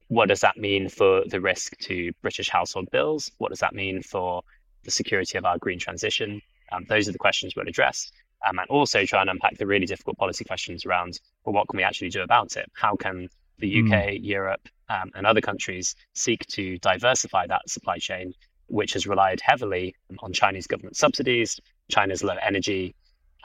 What 0.09 0.29
does 0.29 0.41
that 0.41 0.57
mean 0.57 0.89
for 0.89 1.25
the 1.27 1.43
risk 1.43 1.77
to 1.81 2.11
British 2.23 2.49
household 2.49 2.91
bills? 2.91 3.31
What 3.37 3.51
does 3.51 3.61
that 3.61 3.75
mean 3.75 4.01
for 4.01 4.41
the 4.85 4.91
security 4.91 5.37
of 5.37 5.45
our 5.45 5.59
green 5.59 5.79
transition? 5.79 6.41
Um, 6.73 6.87
those 6.89 7.07
are 7.07 7.13
the 7.13 7.19
questions 7.19 7.55
we'll 7.55 7.69
address. 7.69 8.11
Um, 8.49 8.59
and 8.59 8.71
also 8.71 9.05
try 9.05 9.21
and 9.21 9.29
unpack 9.29 9.59
the 9.59 9.67
really 9.67 9.85
difficult 9.85 10.17
policy 10.17 10.45
questions 10.47 10.87
around 10.87 11.21
well, 11.45 11.53
what 11.53 11.69
can 11.69 11.77
we 11.77 11.83
actually 11.83 12.09
do 12.09 12.23
about 12.23 12.57
it? 12.57 12.65
How 12.73 12.97
can 12.97 13.29
the 13.65 13.81
UK, 13.81 14.05
mm. 14.05 14.19
Europe, 14.23 14.69
um, 14.91 15.11
and 15.15 15.27
other 15.27 15.41
countries 15.41 15.95
seek 16.13 16.47
to 16.49 16.79
diversify 16.79 17.47
that 17.47 17.69
supply 17.69 17.99
chain, 17.99 18.35
which 18.67 18.93
has 18.93 19.07
relied 19.07 19.41
heavily 19.41 19.95
on 20.19 20.33
Chinese 20.33 20.67
government 20.67 20.97
subsidies, 20.97 21.59
China's 21.91 22.23
low 22.23 22.37
energy, 22.43 22.95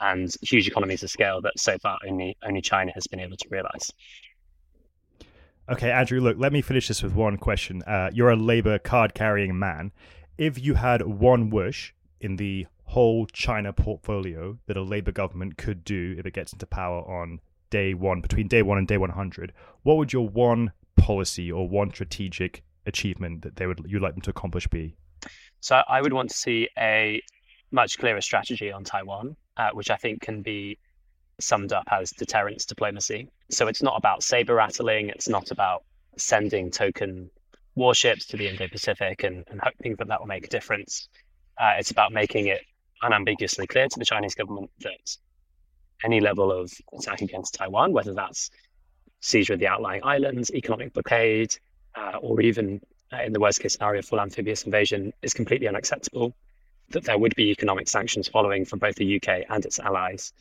and 0.00 0.34
huge 0.42 0.68
economies 0.68 1.02
of 1.02 1.10
scale 1.10 1.40
that 1.40 1.58
so 1.58 1.78
far 1.78 1.98
only 2.06 2.36
only 2.42 2.60
China 2.60 2.92
has 2.92 3.06
been 3.06 3.20
able 3.20 3.36
to 3.36 3.48
realize. 3.50 3.90
Okay, 5.70 5.90
Andrew, 5.90 6.20
look, 6.20 6.36
let 6.38 6.52
me 6.52 6.62
finish 6.62 6.88
this 6.88 7.02
with 7.02 7.14
one 7.14 7.36
question. 7.36 7.82
Uh, 7.82 8.10
you're 8.12 8.30
a 8.30 8.36
Labour 8.36 8.78
card 8.78 9.14
carrying 9.14 9.58
man. 9.58 9.92
If 10.36 10.58
you 10.58 10.74
had 10.74 11.02
one 11.02 11.48
wish 11.48 11.94
in 12.20 12.36
the 12.36 12.66
whole 12.84 13.26
China 13.26 13.72
portfolio 13.72 14.58
that 14.66 14.76
a 14.76 14.82
Labour 14.82 15.12
government 15.12 15.56
could 15.56 15.84
do 15.84 16.16
if 16.18 16.26
it 16.26 16.34
gets 16.34 16.52
into 16.52 16.66
power 16.66 17.02
on 17.02 17.40
day 17.70 17.94
one, 17.94 18.20
between 18.20 18.48
day 18.48 18.62
one 18.62 18.78
and 18.78 18.86
day 18.86 18.98
100, 18.98 19.52
what 19.82 19.96
would 19.96 20.12
your 20.12 20.28
one 20.28 20.72
policy 20.96 21.50
or 21.50 21.68
one 21.68 21.90
strategic 21.90 22.62
achievement 22.86 23.42
that 23.42 23.56
they 23.56 23.66
would 23.66 23.84
you'd 23.86 24.02
like 24.02 24.14
them 24.14 24.22
to 24.22 24.30
accomplish 24.30 24.66
be? 24.66 24.96
So 25.60 25.82
I 25.88 26.00
would 26.00 26.12
want 26.12 26.30
to 26.30 26.36
see 26.36 26.68
a 26.78 27.22
much 27.70 27.98
clearer 27.98 28.20
strategy 28.20 28.72
on 28.72 28.84
Taiwan, 28.84 29.36
uh, 29.56 29.70
which 29.72 29.90
I 29.90 29.96
think 29.96 30.20
can 30.20 30.42
be 30.42 30.78
summed 31.40 31.72
up 31.72 31.84
as 31.90 32.10
deterrence 32.10 32.64
diplomacy. 32.66 33.28
So 33.50 33.68
it's 33.68 33.82
not 33.82 33.96
about 33.96 34.22
saber 34.22 34.54
rattling. 34.54 35.08
It's 35.08 35.28
not 35.28 35.50
about 35.50 35.84
sending 36.16 36.70
token 36.70 37.30
warships 37.74 38.26
to 38.26 38.36
the 38.36 38.48
Indo-Pacific 38.48 39.22
and, 39.24 39.44
and 39.48 39.60
hoping 39.62 39.96
that 39.96 40.08
that 40.08 40.20
will 40.20 40.26
make 40.26 40.46
a 40.46 40.50
difference. 40.50 41.08
Uh, 41.58 41.74
it's 41.78 41.90
about 41.90 42.12
making 42.12 42.48
it 42.48 42.60
unambiguously 43.02 43.66
clear 43.66 43.88
to 43.88 43.98
the 43.98 44.04
Chinese 44.04 44.34
government 44.34 44.70
that 44.80 45.16
any 46.04 46.20
level 46.20 46.52
of 46.52 46.72
attack 46.96 47.22
against 47.22 47.54
Taiwan, 47.54 47.92
whether 47.92 48.14
that's 48.14 48.50
seizure 49.20 49.54
of 49.54 49.60
the 49.60 49.66
outlying 49.66 50.02
islands, 50.04 50.50
economic 50.52 50.92
blockade, 50.92 51.54
uh, 51.94 52.18
or 52.20 52.40
even 52.40 52.80
uh, 53.12 53.22
in 53.22 53.32
the 53.32 53.40
worst 53.40 53.60
case 53.60 53.74
scenario, 53.74 54.02
full 54.02 54.20
amphibious 54.20 54.62
invasion, 54.62 55.12
is 55.22 55.34
completely 55.34 55.68
unacceptable. 55.68 56.34
That 56.90 57.04
there 57.04 57.18
would 57.18 57.34
be 57.36 57.50
economic 57.50 57.88
sanctions 57.88 58.28
following 58.28 58.64
from 58.64 58.78
both 58.78 58.96
the 58.96 59.16
UK 59.16 59.44
and 59.48 59.64
its 59.64 59.78
allies. 59.78 60.32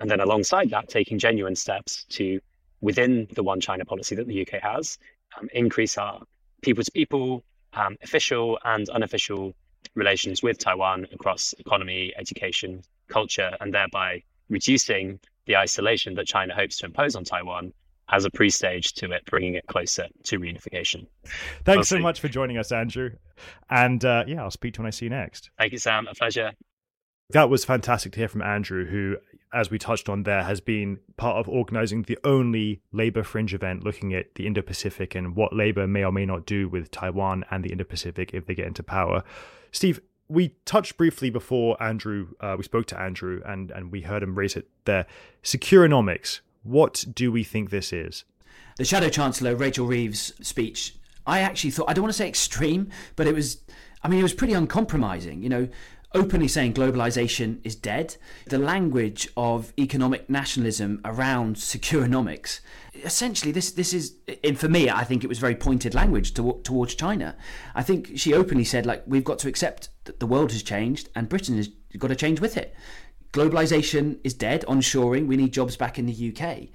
And 0.00 0.10
then 0.10 0.20
alongside 0.20 0.70
that, 0.70 0.88
taking 0.88 1.18
genuine 1.18 1.56
steps 1.56 2.04
to, 2.10 2.40
within 2.80 3.26
the 3.32 3.42
one 3.42 3.60
China 3.60 3.84
policy 3.84 4.14
that 4.14 4.26
the 4.26 4.42
UK 4.42 4.60
has, 4.62 4.98
um, 5.38 5.48
increase 5.52 5.98
our 5.98 6.20
people 6.62 6.84
to 6.84 6.90
people, 6.92 7.42
um, 7.72 7.96
official 8.02 8.58
and 8.64 8.88
unofficial 8.90 9.54
relations 9.94 10.42
with 10.42 10.58
Taiwan 10.58 11.06
across 11.12 11.52
economy, 11.58 12.12
education, 12.16 12.82
culture, 13.08 13.56
and 13.60 13.74
thereby 13.74 14.22
reducing 14.48 15.20
the 15.46 15.56
isolation 15.56 16.14
that 16.14 16.26
China 16.26 16.54
hopes 16.54 16.78
to 16.78 16.86
impose 16.86 17.16
on 17.16 17.24
Taiwan 17.24 17.72
as 18.10 18.24
a 18.24 18.30
pre-stage 18.30 18.94
to 18.94 19.10
it, 19.12 19.24
bringing 19.26 19.54
it 19.54 19.66
closer 19.66 20.06
to 20.24 20.38
reunification. 20.38 21.06
Thanks 21.64 21.88
so 21.88 21.98
much 21.98 22.20
for 22.20 22.28
joining 22.28 22.56
us, 22.56 22.72
Andrew. 22.72 23.10
And 23.68 24.04
uh, 24.04 24.24
yeah, 24.26 24.42
I'll 24.42 24.50
speak 24.50 24.74
to 24.74 24.78
you 24.78 24.82
when 24.84 24.88
I 24.88 24.90
see 24.90 25.06
you 25.06 25.10
next. 25.10 25.50
Thank 25.58 25.72
you, 25.72 25.78
Sam. 25.78 26.06
A 26.06 26.14
pleasure. 26.14 26.52
That 27.30 27.50
was 27.50 27.66
fantastic 27.66 28.12
to 28.12 28.20
hear 28.20 28.28
from 28.28 28.40
Andrew, 28.40 28.86
who, 28.86 29.18
as 29.52 29.70
we 29.70 29.78
touched 29.78 30.08
on 30.08 30.22
there, 30.22 30.42
has 30.42 30.62
been 30.62 30.98
part 31.18 31.36
of 31.36 31.46
organizing 31.46 32.02
the 32.02 32.18
only 32.24 32.80
Labour 32.90 33.22
fringe 33.22 33.52
event 33.52 33.84
looking 33.84 34.14
at 34.14 34.34
the 34.36 34.46
Indo 34.46 34.62
Pacific 34.62 35.14
and 35.14 35.36
what 35.36 35.54
Labour 35.54 35.86
may 35.86 36.04
or 36.04 36.12
may 36.12 36.24
not 36.24 36.46
do 36.46 36.70
with 36.70 36.90
Taiwan 36.90 37.44
and 37.50 37.62
the 37.62 37.70
Indo 37.70 37.84
Pacific 37.84 38.30
if 38.32 38.46
they 38.46 38.54
get 38.54 38.66
into 38.66 38.82
power. 38.82 39.22
Steve, 39.72 40.00
we 40.28 40.54
touched 40.64 40.96
briefly 40.96 41.30
before 41.30 41.82
Andrew, 41.82 42.28
uh, 42.40 42.54
we 42.56 42.64
spoke 42.64 42.86
to 42.86 43.00
Andrew 43.00 43.40
and, 43.46 43.70
and 43.70 43.90
we 43.90 44.02
heard 44.02 44.22
him 44.22 44.36
raise 44.36 44.56
it 44.56 44.68
there. 44.84 45.06
Securonomics, 45.42 46.40
what 46.62 47.04
do 47.14 47.32
we 47.32 47.44
think 47.44 47.70
this 47.70 47.92
is? 47.92 48.24
The 48.76 48.84
Shadow 48.84 49.08
Chancellor, 49.08 49.56
Rachel 49.56 49.86
Reeves' 49.86 50.34
speech, 50.46 50.94
I 51.26 51.40
actually 51.40 51.70
thought, 51.70 51.90
I 51.90 51.92
don't 51.92 52.02
want 52.02 52.12
to 52.12 52.18
say 52.18 52.28
extreme, 52.28 52.90
but 53.16 53.26
it 53.26 53.34
was, 53.34 53.58
I 54.02 54.08
mean, 54.08 54.18
it 54.18 54.22
was 54.22 54.34
pretty 54.34 54.54
uncompromising. 54.54 55.42
You 55.42 55.48
know, 55.48 55.68
openly 56.14 56.48
saying 56.48 56.74
globalization 56.74 57.58
is 57.64 57.74
dead. 57.74 58.16
The 58.46 58.58
language 58.58 59.28
of 59.36 59.72
economic 59.78 60.28
nationalism 60.30 61.00
around 61.04 61.56
securonomics. 61.56 62.60
Essentially, 63.04 63.52
this 63.52 63.70
this 63.72 63.92
is, 63.92 64.14
and 64.42 64.58
for 64.58 64.68
me, 64.68 64.90
I 64.90 65.04
think 65.04 65.22
it 65.22 65.28
was 65.28 65.38
very 65.38 65.54
pointed 65.54 65.94
language 65.94 66.34
to, 66.34 66.60
towards 66.64 66.94
China. 66.94 67.36
I 67.74 67.82
think 67.82 68.12
she 68.16 68.34
openly 68.34 68.64
said, 68.64 68.86
like, 68.86 69.02
we've 69.06 69.24
got 69.24 69.38
to 69.40 69.48
accept 69.48 69.90
that 70.04 70.20
the 70.20 70.26
world 70.26 70.52
has 70.52 70.62
changed 70.62 71.08
and 71.14 71.28
Britain 71.28 71.56
has 71.56 71.68
got 71.98 72.08
to 72.08 72.16
change 72.16 72.40
with 72.40 72.56
it. 72.56 72.74
Globalization 73.32 74.18
is 74.24 74.32
dead, 74.32 74.64
onshoring, 74.66 75.26
we 75.26 75.36
need 75.36 75.52
jobs 75.52 75.76
back 75.76 75.98
in 75.98 76.06
the 76.06 76.32
UK. 76.34 76.68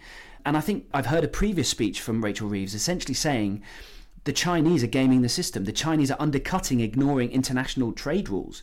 And 0.46 0.56
I 0.56 0.62
think 0.62 0.86
I've 0.94 1.08
heard 1.08 1.24
a 1.24 1.28
previous 1.28 1.70
speech 1.70 2.00
from 2.00 2.24
Rachel 2.24 2.48
Reeves 2.48 2.76
essentially 2.76 3.14
saying 3.14 3.64
the 4.26 4.34
Chinese 4.34 4.84
are 4.84 4.88
gaming 4.88 5.22
the 5.22 5.30
system. 5.30 5.66
The 5.66 5.72
Chinese 5.72 6.12
are 6.12 6.18
undercutting, 6.20 6.80
ignoring 6.80 7.32
international 7.32 7.92
trade 7.92 8.30
rules 8.30 8.62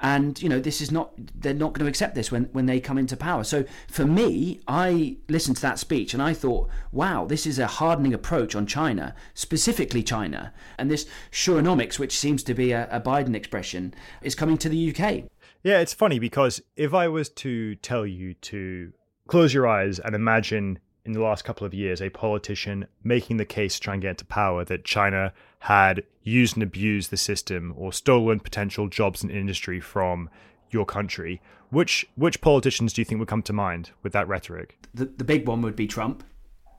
and 0.00 0.40
you 0.42 0.48
know 0.48 0.60
this 0.60 0.80
is 0.80 0.90
not 0.90 1.12
they're 1.34 1.54
not 1.54 1.72
going 1.72 1.84
to 1.84 1.88
accept 1.88 2.14
this 2.14 2.32
when 2.32 2.44
when 2.52 2.66
they 2.66 2.80
come 2.80 2.98
into 2.98 3.16
power. 3.16 3.44
So 3.44 3.64
for 3.88 4.06
me 4.06 4.60
i 4.68 5.16
listened 5.28 5.56
to 5.56 5.62
that 5.62 5.78
speech 5.78 6.14
and 6.14 6.22
i 6.22 6.32
thought 6.32 6.68
wow 6.92 7.24
this 7.24 7.46
is 7.46 7.58
a 7.58 7.66
hardening 7.66 8.14
approach 8.14 8.54
on 8.54 8.66
china 8.66 9.14
specifically 9.34 10.02
china. 10.02 10.52
And 10.78 10.90
this 10.90 11.06
securonomics 11.30 11.98
which 11.98 12.16
seems 12.16 12.42
to 12.44 12.54
be 12.54 12.72
a, 12.72 12.88
a 12.90 13.00
biden 13.00 13.34
expression 13.34 13.94
is 14.22 14.34
coming 14.34 14.58
to 14.58 14.68
the 14.68 14.90
uk 14.90 15.24
yeah 15.62 15.80
it's 15.80 15.94
funny 15.94 16.18
because 16.18 16.60
if 16.76 16.94
i 16.94 17.08
was 17.08 17.28
to 17.28 17.74
tell 17.76 18.06
you 18.06 18.34
to 18.34 18.92
close 19.26 19.52
your 19.52 19.66
eyes 19.66 19.98
and 19.98 20.14
imagine 20.14 20.78
in 21.04 21.12
the 21.12 21.20
last 21.20 21.44
couple 21.44 21.66
of 21.66 21.74
years 21.74 22.00
a 22.00 22.10
politician 22.10 22.86
making 23.02 23.36
the 23.36 23.44
case 23.44 23.74
to 23.74 23.80
try 23.80 23.94
and 23.94 24.02
get 24.02 24.10
into 24.10 24.24
power 24.24 24.64
that 24.64 24.84
China 24.84 25.32
had 25.60 26.04
used 26.22 26.56
and 26.56 26.62
abused 26.62 27.10
the 27.10 27.16
system 27.16 27.74
or 27.76 27.92
stolen 27.92 28.40
potential 28.40 28.88
jobs 28.88 29.22
and 29.22 29.30
industry 29.30 29.80
from 29.80 30.28
your 30.70 30.84
country. 30.84 31.40
Which 31.70 32.06
which 32.16 32.40
politicians 32.40 32.92
do 32.92 33.00
you 33.00 33.04
think 33.04 33.18
would 33.18 33.28
come 33.28 33.42
to 33.42 33.52
mind 33.52 33.90
with 34.02 34.12
that 34.12 34.28
rhetoric? 34.28 34.78
The 34.92 35.06
the 35.06 35.24
big 35.24 35.46
one 35.46 35.62
would 35.62 35.76
be 35.76 35.86
Trump. 35.86 36.24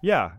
Yeah. 0.02 0.32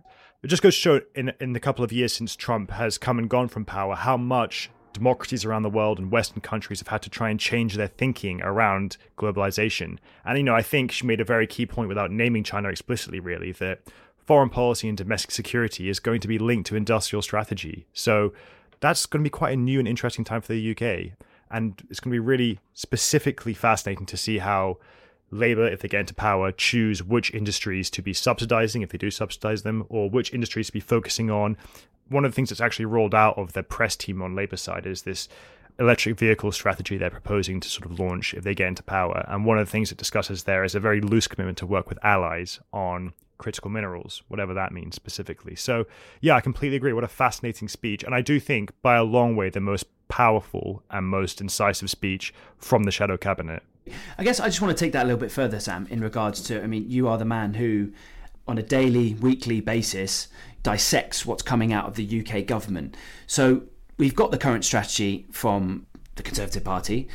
It 0.43 0.49
just 0.49 0.63
goes 0.63 0.75
to 0.75 0.81
show 0.81 1.01
in 1.15 1.33
in 1.41 1.53
the 1.53 1.61
couple 1.61 1.85
of 1.85 1.93
years 1.93 2.13
since 2.13 2.37
Trump 2.37 2.71
has 2.73 2.99
come 2.99 3.19
and 3.19 3.29
gone 3.29 3.49
from 3.49 3.65
power 3.65 3.95
how 3.95 4.17
much 4.17 4.71
democracies 4.93 5.45
around 5.45 5.63
the 5.63 5.71
world 5.71 5.99
and 5.99 6.11
Western 6.11 6.41
countries 6.41 6.81
have 6.81 6.89
had 6.89 7.03
to 7.03 7.11
try 7.11 7.31
and 7.31 7.39
change 7.39 7.75
their 7.75 7.89
thinking 7.89 8.43
around 8.43 8.97
globalization. 9.17 9.99
And, 10.25 10.39
you 10.39 10.45
know, 10.45 10.55
I 10.55 10.63
think 10.63 10.93
she 10.93 11.07
made 11.07 11.21
a 11.21 11.25
very 11.25 11.47
key 11.47 11.67
point 11.67 11.89
without 11.89 12.11
naming 12.11 12.45
China 12.45 12.69
explicitly, 12.69 13.21
really, 13.21 13.53
that 13.53 13.81
foreign 14.19 14.51
policy 14.51 14.89
and 14.89 14.97
domestic 14.97 15.31
security 15.31 15.89
is 15.89 16.01
going 16.01 16.21
to 16.21 16.29
be 16.29 16.39
linked 16.39 16.69
to 16.69 16.77
industrial 16.77 17.23
strategy. 17.23 17.87
So 17.93 18.33
that's 18.81 19.07
going 19.07 19.23
to 19.23 19.27
be 19.27 19.31
quite 19.31 19.55
a 19.55 19.57
new 19.57 19.79
and 19.79 19.89
interesting 19.89 20.25
time 20.25 20.41
for 20.41 20.53
the 20.53 20.71
UK. 20.71 21.17
And 21.51 21.83
it's 21.91 22.01
going 22.01 22.11
to 22.11 22.15
be 22.15 22.19
really 22.19 22.61
specifically 22.73 23.55
fascinating 23.55 24.07
to 24.07 24.17
see 24.17 24.39
how 24.39 24.79
Labour, 25.33 25.67
if 25.67 25.81
they 25.81 25.89
get 25.89 26.01
into 26.01 26.15
power, 26.15 26.53
choose 26.53 27.03
which 27.03 27.33
industries 27.33 27.91
to 27.91 28.03
be 28.03 28.13
subsidizing, 28.13 28.83
if 28.83 28.91
they 28.91 28.99
do 28.99 29.11
subsidize 29.11 29.63
them, 29.63 29.85
or 29.89 30.09
which 30.09 30.33
industries 30.33 30.67
to 30.67 30.73
be 30.73 30.81
focusing 30.81 31.31
on, 31.31 31.57
one 32.09 32.25
of 32.25 32.31
the 32.31 32.35
things 32.35 32.51
that's 32.51 32.61
actually 32.61 32.85
rolled 32.85 33.15
out 33.15 33.39
of 33.39 33.55
the 33.55 33.63
press 33.63 33.97
team 33.97 34.21
on 34.21 34.35
Labour 34.35 34.57
side 34.57 34.87
is 34.87 35.03
this 35.03 35.29
electric 35.79 36.19
vehicle 36.19 36.53
strategy 36.53 36.99
they're 36.99 37.11
proposing 37.11 37.59
to 37.59 37.69
sort 37.69 37.87
of 37.87 37.99
launch 37.99 38.35
if 38.35 38.45
they 38.45 38.55
get 38.55 38.69
into 38.69 38.83
power. 38.83 39.25
And 39.29 39.47
one 39.47 39.59
of 39.59 39.67
the 39.67 39.71
things 39.71 39.91
it 39.91 39.99
discusses 39.99 40.45
there 40.45 40.65
is 40.65 40.75
a 40.75 40.81
very 40.81 41.01
loose 41.01 41.27
commitment 41.27 41.59
to 41.59 41.67
work 41.67 41.89
with 41.89 41.99
allies 42.05 42.61
on 42.73 43.15
critical 43.39 43.71
minerals, 43.71 44.23
whatever 44.29 44.53
that 44.55 44.73
means 44.73 44.95
specifically. 44.95 45.57
So, 45.57 45.87
yeah, 46.21 46.37
I 46.37 46.41
completely 46.41 46.77
agree. 46.77 46.93
What 46.93 47.05
a 47.05 47.09
fascinating 47.09 47.69
speech. 47.69 48.05
And 48.05 48.15
I 48.15 48.21
do 48.21 48.39
think, 48.39 48.71
by 48.83 48.97
a 48.97 49.03
long 49.03 49.35
way, 49.35 49.49
the 49.49 49.61
most 49.61 49.87
powerful 50.09 50.83
and 50.91 51.07
most 51.07 51.41
incisive 51.41 51.89
speech 51.89 52.35
from 52.59 52.85
the 52.85 52.91
Shadow 52.91 53.17
Cabinet. 53.17 53.63
I 54.19 54.25
guess 54.25 54.41
I 54.41 54.47
just 54.47 54.61
want 54.61 54.77
to 54.77 54.85
take 54.85 54.93
that 54.93 55.05
a 55.05 55.07
little 55.07 55.21
bit 55.21 55.33
further, 55.33 55.59
Sam, 55.59 55.87
in 55.91 56.01
regards 56.01 56.41
to, 56.43 56.63
I 56.63 56.67
mean, 56.67 56.89
you 56.89 57.09
are 57.09 57.19
the 57.19 57.25
man 57.25 57.55
who, 57.55 57.93
on 58.47 58.59
a 58.59 58.63
daily, 58.63 59.15
weekly 59.15 59.61
basis, 59.61 60.29
dissects 60.63 61.27
what's 61.27 61.43
coming 61.43 61.73
out 61.73 61.87
of 61.87 61.95
the 61.95 62.25
UK 62.25 62.47
government. 62.47 62.97
So 63.27 63.63
we've 63.99 64.15
got 64.15 64.31
the 64.31 64.39
current 64.39 64.65
strategy 64.65 65.27
from 65.33 65.87
the 66.17 66.23
Conservative 66.23 66.65
Party. 66.65 67.09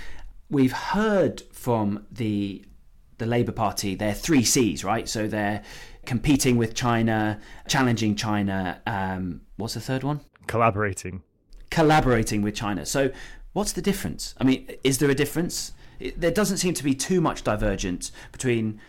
We've 0.49 0.73
heard 0.73 1.41
from 1.51 2.05
the 2.11 2.63
the 3.17 3.25
Labour 3.25 3.51
Party 3.51 3.95
their 3.95 4.13
three 4.13 4.43
C's, 4.43 4.83
right? 4.83 5.09
So 5.09 5.27
they're 5.27 5.63
competing 6.05 6.55
with 6.55 6.75
China, 6.75 7.39
challenging 7.67 8.15
China. 8.15 8.79
Um, 8.85 9.41
what's 9.57 9.73
the 9.73 9.81
third 9.81 10.03
one? 10.03 10.21
Collaborating. 10.45 11.23
Collaborating 11.71 12.43
with 12.43 12.55
China. 12.55 12.85
So 12.85 13.11
what's 13.53 13.73
the 13.73 13.81
difference? 13.81 14.35
I 14.39 14.43
mean, 14.43 14.69
is 14.83 14.99
there 14.99 15.09
a 15.09 15.15
difference? 15.15 15.73
It, 15.99 16.19
there 16.19 16.31
doesn't 16.31 16.57
seem 16.57 16.73
to 16.75 16.83
be 16.83 16.93
too 16.93 17.21
much 17.21 17.43
divergence 17.43 18.11
between 18.31 18.79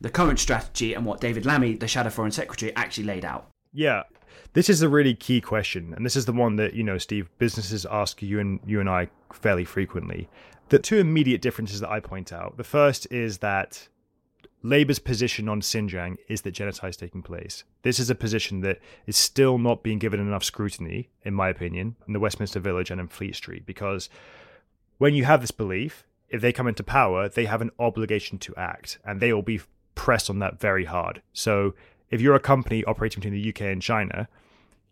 the 0.00 0.10
current 0.10 0.38
strategy 0.38 0.94
and 0.94 1.04
what 1.04 1.20
David 1.20 1.44
Lammy, 1.44 1.74
the 1.74 1.88
Shadow 1.88 2.10
Foreign 2.10 2.30
Secretary, 2.30 2.74
actually 2.76 3.04
laid 3.04 3.24
out. 3.24 3.48
Yeah. 3.72 4.04
This 4.52 4.68
is 4.70 4.82
a 4.82 4.88
really 4.88 5.14
key 5.14 5.40
question, 5.40 5.92
and 5.94 6.06
this 6.06 6.16
is 6.16 6.24
the 6.24 6.32
one 6.32 6.56
that, 6.56 6.74
you 6.74 6.82
know, 6.82 6.98
Steve, 6.98 7.28
businesses 7.38 7.86
ask 7.90 8.22
you 8.22 8.40
and 8.40 8.60
you 8.66 8.80
and 8.80 8.88
I 8.88 9.08
fairly 9.32 9.64
frequently. 9.64 10.28
The 10.70 10.78
two 10.78 10.98
immediate 10.98 11.42
differences 11.42 11.80
that 11.80 11.90
I 11.90 12.00
point 12.00 12.32
out. 12.32 12.56
The 12.56 12.64
first 12.64 13.06
is 13.10 13.38
that 13.38 13.88
Labour's 14.62 14.98
position 14.98 15.48
on 15.48 15.60
Xinjiang 15.60 16.16
is 16.28 16.42
that 16.42 16.52
genocide 16.52 16.90
is 16.90 16.96
taking 16.96 17.22
place. 17.22 17.64
This 17.82 18.00
is 18.00 18.10
a 18.10 18.14
position 18.14 18.60
that 18.62 18.80
is 19.06 19.16
still 19.16 19.58
not 19.58 19.82
being 19.82 19.98
given 19.98 20.18
enough 20.18 20.44
scrutiny, 20.44 21.10
in 21.22 21.34
my 21.34 21.48
opinion, 21.48 21.96
in 22.06 22.12
the 22.12 22.20
Westminster 22.20 22.58
Village 22.58 22.90
and 22.90 23.00
in 23.00 23.08
Fleet 23.08 23.36
Street, 23.36 23.66
because 23.66 24.08
when 24.98 25.14
you 25.14 25.24
have 25.24 25.40
this 25.40 25.52
belief, 25.52 26.04
if 26.28 26.40
they 26.40 26.52
come 26.52 26.66
into 26.66 26.82
power, 26.82 27.28
they 27.28 27.46
have 27.46 27.62
an 27.62 27.70
obligation 27.78 28.38
to 28.38 28.54
act, 28.56 28.98
and 29.04 29.20
they 29.20 29.32
will 29.32 29.42
be 29.42 29.60
pressed 29.94 30.30
on 30.30 30.38
that 30.40 30.60
very 30.60 30.84
hard. 30.84 31.22
So 31.32 31.74
if 32.10 32.20
you're 32.20 32.34
a 32.34 32.40
company 32.40 32.84
operating 32.84 33.20
between 33.20 33.40
the 33.40 33.48
UK 33.48 33.72
and 33.72 33.82
China, 33.82 34.28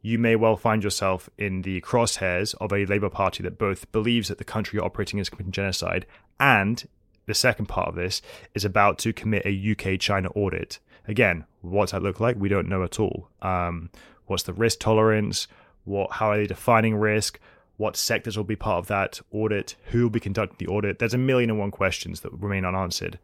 you 0.02 0.18
may 0.18 0.36
well 0.36 0.56
find 0.56 0.84
yourself 0.84 1.28
in 1.36 1.62
the 1.62 1.80
crosshairs 1.80 2.54
of 2.60 2.72
a 2.72 2.86
Labour 2.86 3.10
Party 3.10 3.42
that 3.42 3.58
both 3.58 3.90
believes 3.92 4.28
that 4.28 4.38
the 4.38 4.44
country 4.44 4.76
you're 4.76 4.84
operating 4.84 5.18
is 5.18 5.28
committing 5.28 5.52
genocide, 5.52 6.06
and 6.38 6.88
the 7.26 7.34
second 7.34 7.66
part 7.66 7.88
of 7.88 7.96
this 7.96 8.22
is 8.54 8.64
about 8.64 8.98
to 8.98 9.12
commit 9.12 9.44
a 9.44 9.72
UK 9.72 9.98
China 9.98 10.28
audit. 10.30 10.78
Again, 11.08 11.44
what's 11.60 11.92
that 11.92 12.02
look 12.02 12.20
like? 12.20 12.36
We 12.38 12.48
don't 12.48 12.68
know 12.68 12.82
at 12.82 13.00
all. 13.00 13.28
Um, 13.42 13.90
what's 14.26 14.44
the 14.44 14.52
risk 14.52 14.80
tolerance? 14.80 15.48
What? 15.84 16.12
How 16.12 16.30
are 16.30 16.36
they 16.38 16.46
defining 16.46 16.96
risk? 16.96 17.38
What 17.76 17.96
sectors 17.96 18.36
will 18.36 18.44
be 18.44 18.56
part 18.56 18.78
of 18.78 18.86
that 18.88 19.20
audit? 19.30 19.76
Who 19.86 20.04
will 20.04 20.10
be 20.10 20.20
conducting 20.20 20.56
the 20.58 20.72
audit? 20.72 20.98
There's 20.98 21.14
a 21.14 21.18
million 21.18 21.50
and 21.50 21.58
one 21.58 21.70
questions 21.70 22.20
that 22.20 22.32
remain 22.32 22.64
unanswered. 22.64 23.18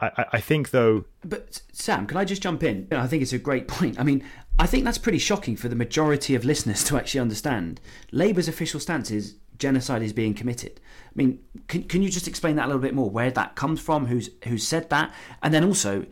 I, 0.00 0.26
I 0.34 0.40
think 0.40 0.70
though. 0.70 1.04
But 1.24 1.60
Sam, 1.72 2.06
can 2.06 2.16
I 2.16 2.24
just 2.24 2.42
jump 2.42 2.62
in? 2.62 2.86
I 2.92 3.06
think 3.06 3.22
it's 3.22 3.32
a 3.32 3.38
great 3.38 3.66
point. 3.66 3.98
I 3.98 4.04
mean, 4.04 4.24
I 4.58 4.66
think 4.66 4.84
that's 4.84 4.98
pretty 4.98 5.18
shocking 5.18 5.56
for 5.56 5.68
the 5.68 5.76
majority 5.76 6.34
of 6.34 6.44
listeners 6.44 6.84
to 6.88 6.96
actually 6.96 7.20
understand. 7.20 7.80
Labour's 8.12 8.48
official 8.48 8.80
stance 8.80 9.10
is 9.10 9.36
genocide 9.58 10.02
is 10.02 10.12
being 10.12 10.34
committed. 10.34 10.80
I 11.06 11.12
mean, 11.14 11.40
can, 11.66 11.82
can 11.84 12.02
you 12.02 12.10
just 12.10 12.28
explain 12.28 12.56
that 12.56 12.66
a 12.66 12.68
little 12.68 12.82
bit 12.82 12.94
more? 12.94 13.10
Where 13.10 13.30
that 13.32 13.56
comes 13.56 13.80
from? 13.80 14.06
Who's 14.06 14.30
who's 14.44 14.66
said 14.66 14.88
that? 14.90 15.12
And 15.42 15.52
then 15.52 15.64
also, 15.64 16.06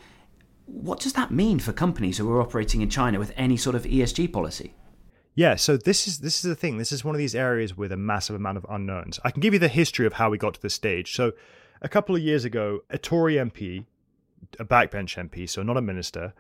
what 0.67 1.01
does 1.01 1.13
that 1.13 1.31
mean 1.31 1.61
for 1.61 1.73
companies 1.73 2.19
who 2.19 2.31
are 2.33 2.41
operating 2.41 2.81
in 2.81 2.91
China 2.91 3.19
with 3.19 3.33
any 3.37 3.57
sort 3.57 3.77
of 3.77 3.85
ESG 3.85 4.33
policy? 4.33 4.75
Yeah, 5.37 5.57
so 5.57 5.77
this 5.77 6.09
is 6.09 6.21
this 6.21 6.37
is 6.37 6.43
the 6.43 6.57
thing. 6.57 6.79
This 6.79 6.91
is 6.91 7.05
one 7.05 7.15
of 7.15 7.19
these 7.19 7.35
areas 7.35 7.77
with 7.77 7.93
a 7.93 7.97
massive 7.97 8.35
amount 8.35 8.57
of 8.57 8.65
unknowns. 8.71 9.21
I 9.23 9.31
can 9.31 9.41
give 9.41 9.53
you 9.53 9.61
the 9.61 9.69
history 9.69 10.07
of 10.07 10.15
how 10.15 10.31
we 10.31 10.39
got 10.39 10.55
to 10.55 10.63
this 10.63 10.73
stage. 10.73 11.15
So 11.15 11.33
a 11.83 11.91
couple 11.91 12.17
of 12.17 12.23
years 12.23 12.47
ago, 12.47 12.81
a 12.89 12.97
Tory 12.97 13.35
MP, 13.35 13.85
a 14.59 14.65
backbench 14.65 15.15
MP, 15.29 15.47
so 15.47 15.63
not 15.63 15.77
a 15.77 15.83
minister, 15.83 16.33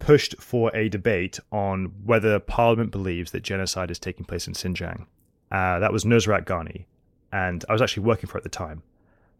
pushed 0.00 0.34
for 0.42 0.74
a 0.74 0.88
debate 0.88 1.38
on 1.52 1.92
whether 2.04 2.40
Parliament 2.40 2.90
believes 2.90 3.30
that 3.30 3.44
genocide 3.44 3.92
is 3.92 4.00
taking 4.00 4.24
place 4.24 4.48
in 4.48 4.54
Xinjiang. 4.54 5.06
Uh, 5.52 5.78
that 5.78 5.92
was 5.92 6.04
Nusrat 6.04 6.44
Ghani. 6.44 6.86
and 7.30 7.64
I 7.68 7.72
was 7.72 7.80
actually 7.80 8.02
working 8.02 8.28
for 8.28 8.36
at 8.36 8.42
the 8.42 8.48
time. 8.48 8.82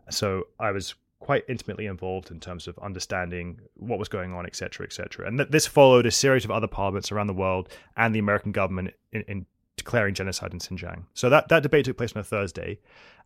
So 0.09 0.45
I 0.61 0.71
was 0.71 0.95
quite 1.25 1.45
intimately 1.49 1.87
involved 1.87 2.31
in 2.31 2.39
terms 2.39 2.69
of 2.69 2.79
understanding 2.81 3.59
what 3.77 3.99
was 3.99 4.09
going 4.09 4.35
on, 4.35 4.45
etc., 4.45 4.85
etc. 4.85 5.27
And 5.27 5.39
th- 5.39 5.49
this 5.49 5.67
followed 5.67 6.05
a 6.05 6.11
series 6.11 6.45
of 6.45 6.51
other 6.51 6.67
parliaments 6.67 7.11
around 7.11 7.29
the 7.29 7.33
world 7.33 7.71
and 7.97 8.15
the 8.15 8.19
American 8.19 8.53
government 8.53 8.93
in, 9.11 9.23
in 9.23 9.47
declaring 9.77 10.15
genocide 10.15 10.53
in 10.53 10.59
Xinjiang. 10.59 11.05
So 11.15 11.31
that, 11.31 11.49
that 11.49 11.63
debate 11.63 11.87
took 11.87 11.97
place 11.97 12.13
on 12.13 12.21
a 12.21 12.25
Thursday, 12.25 12.79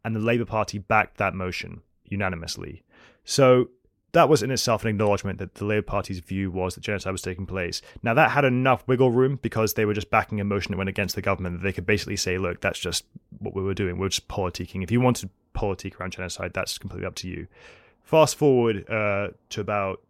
and 0.04 0.14
the 0.14 0.20
Labour 0.20 0.44
Party 0.44 0.78
backed 0.78 1.16
that 1.18 1.34
motion 1.34 1.82
unanimously. 2.04 2.84
So 3.24 3.70
that 4.12 4.28
was 4.28 4.44
in 4.44 4.52
itself 4.52 4.84
an 4.84 4.90
acknowledgement 4.90 5.40
that 5.40 5.56
the 5.56 5.64
Labour 5.64 5.82
Party's 5.82 6.20
view 6.20 6.52
was 6.52 6.76
that 6.76 6.82
genocide 6.82 7.12
was 7.12 7.20
taking 7.20 7.46
place. 7.46 7.82
Now, 8.04 8.14
that 8.14 8.30
had 8.30 8.44
enough 8.44 8.86
wiggle 8.86 9.10
room 9.10 9.40
because 9.42 9.74
they 9.74 9.84
were 9.84 9.92
just 9.92 10.08
backing 10.08 10.40
a 10.40 10.44
motion 10.44 10.70
that 10.70 10.78
went 10.78 10.88
against 10.88 11.16
the 11.16 11.20
government 11.22 11.56
that 11.56 11.62
they 11.64 11.72
could 11.72 11.84
basically 11.84 12.16
say, 12.16 12.38
look, 12.38 12.60
that's 12.60 12.78
just 12.78 13.04
what 13.40 13.54
we 13.54 13.62
were 13.62 13.74
doing. 13.74 13.98
We 13.98 14.06
are 14.06 14.10
just 14.10 14.28
politicking. 14.28 14.84
If 14.84 14.92
you 14.92 15.00
want 15.00 15.16
to 15.16 15.28
politic 15.52 16.00
around 16.00 16.12
genocide, 16.12 16.52
that's 16.54 16.78
completely 16.78 17.06
up 17.06 17.16
to 17.16 17.28
you. 17.28 17.48
Fast 18.08 18.36
forward 18.36 18.88
uh, 18.88 19.28
to 19.50 19.60
about 19.60 20.00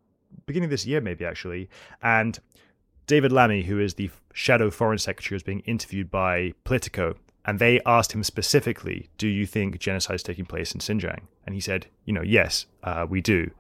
beginning 0.47 0.67
of 0.67 0.71
this 0.71 0.87
year, 0.87 1.01
maybe 1.01 1.25
actually, 1.25 1.69
and 2.01 2.39
David 3.09 3.33
Lammy, 3.33 3.63
who 3.63 3.81
is 3.81 3.95
the 3.95 4.09
shadow 4.33 4.71
foreign 4.71 4.99
secretary, 4.99 5.35
was 5.35 5.43
being 5.43 5.63
interviewed 5.67 6.09
by 6.09 6.53
Politico, 6.63 7.17
and 7.45 7.59
they 7.59 7.81
asked 7.85 8.13
him 8.13 8.23
specifically, 8.23 9.09
"Do 9.19 9.27
you 9.27 9.47
think 9.47 9.81
genocide 9.81 10.15
is 10.15 10.23
taking 10.23 10.45
place 10.45 10.71
in 10.71 10.79
Xinjiang?" 10.79 11.23
And 11.45 11.57
he 11.57 11.61
said, 11.61 11.89
"You 12.05 12.13
know, 12.13 12.23
yes, 12.23 12.67
uh, 12.85 13.05
we 13.11 13.21
do." 13.21 13.51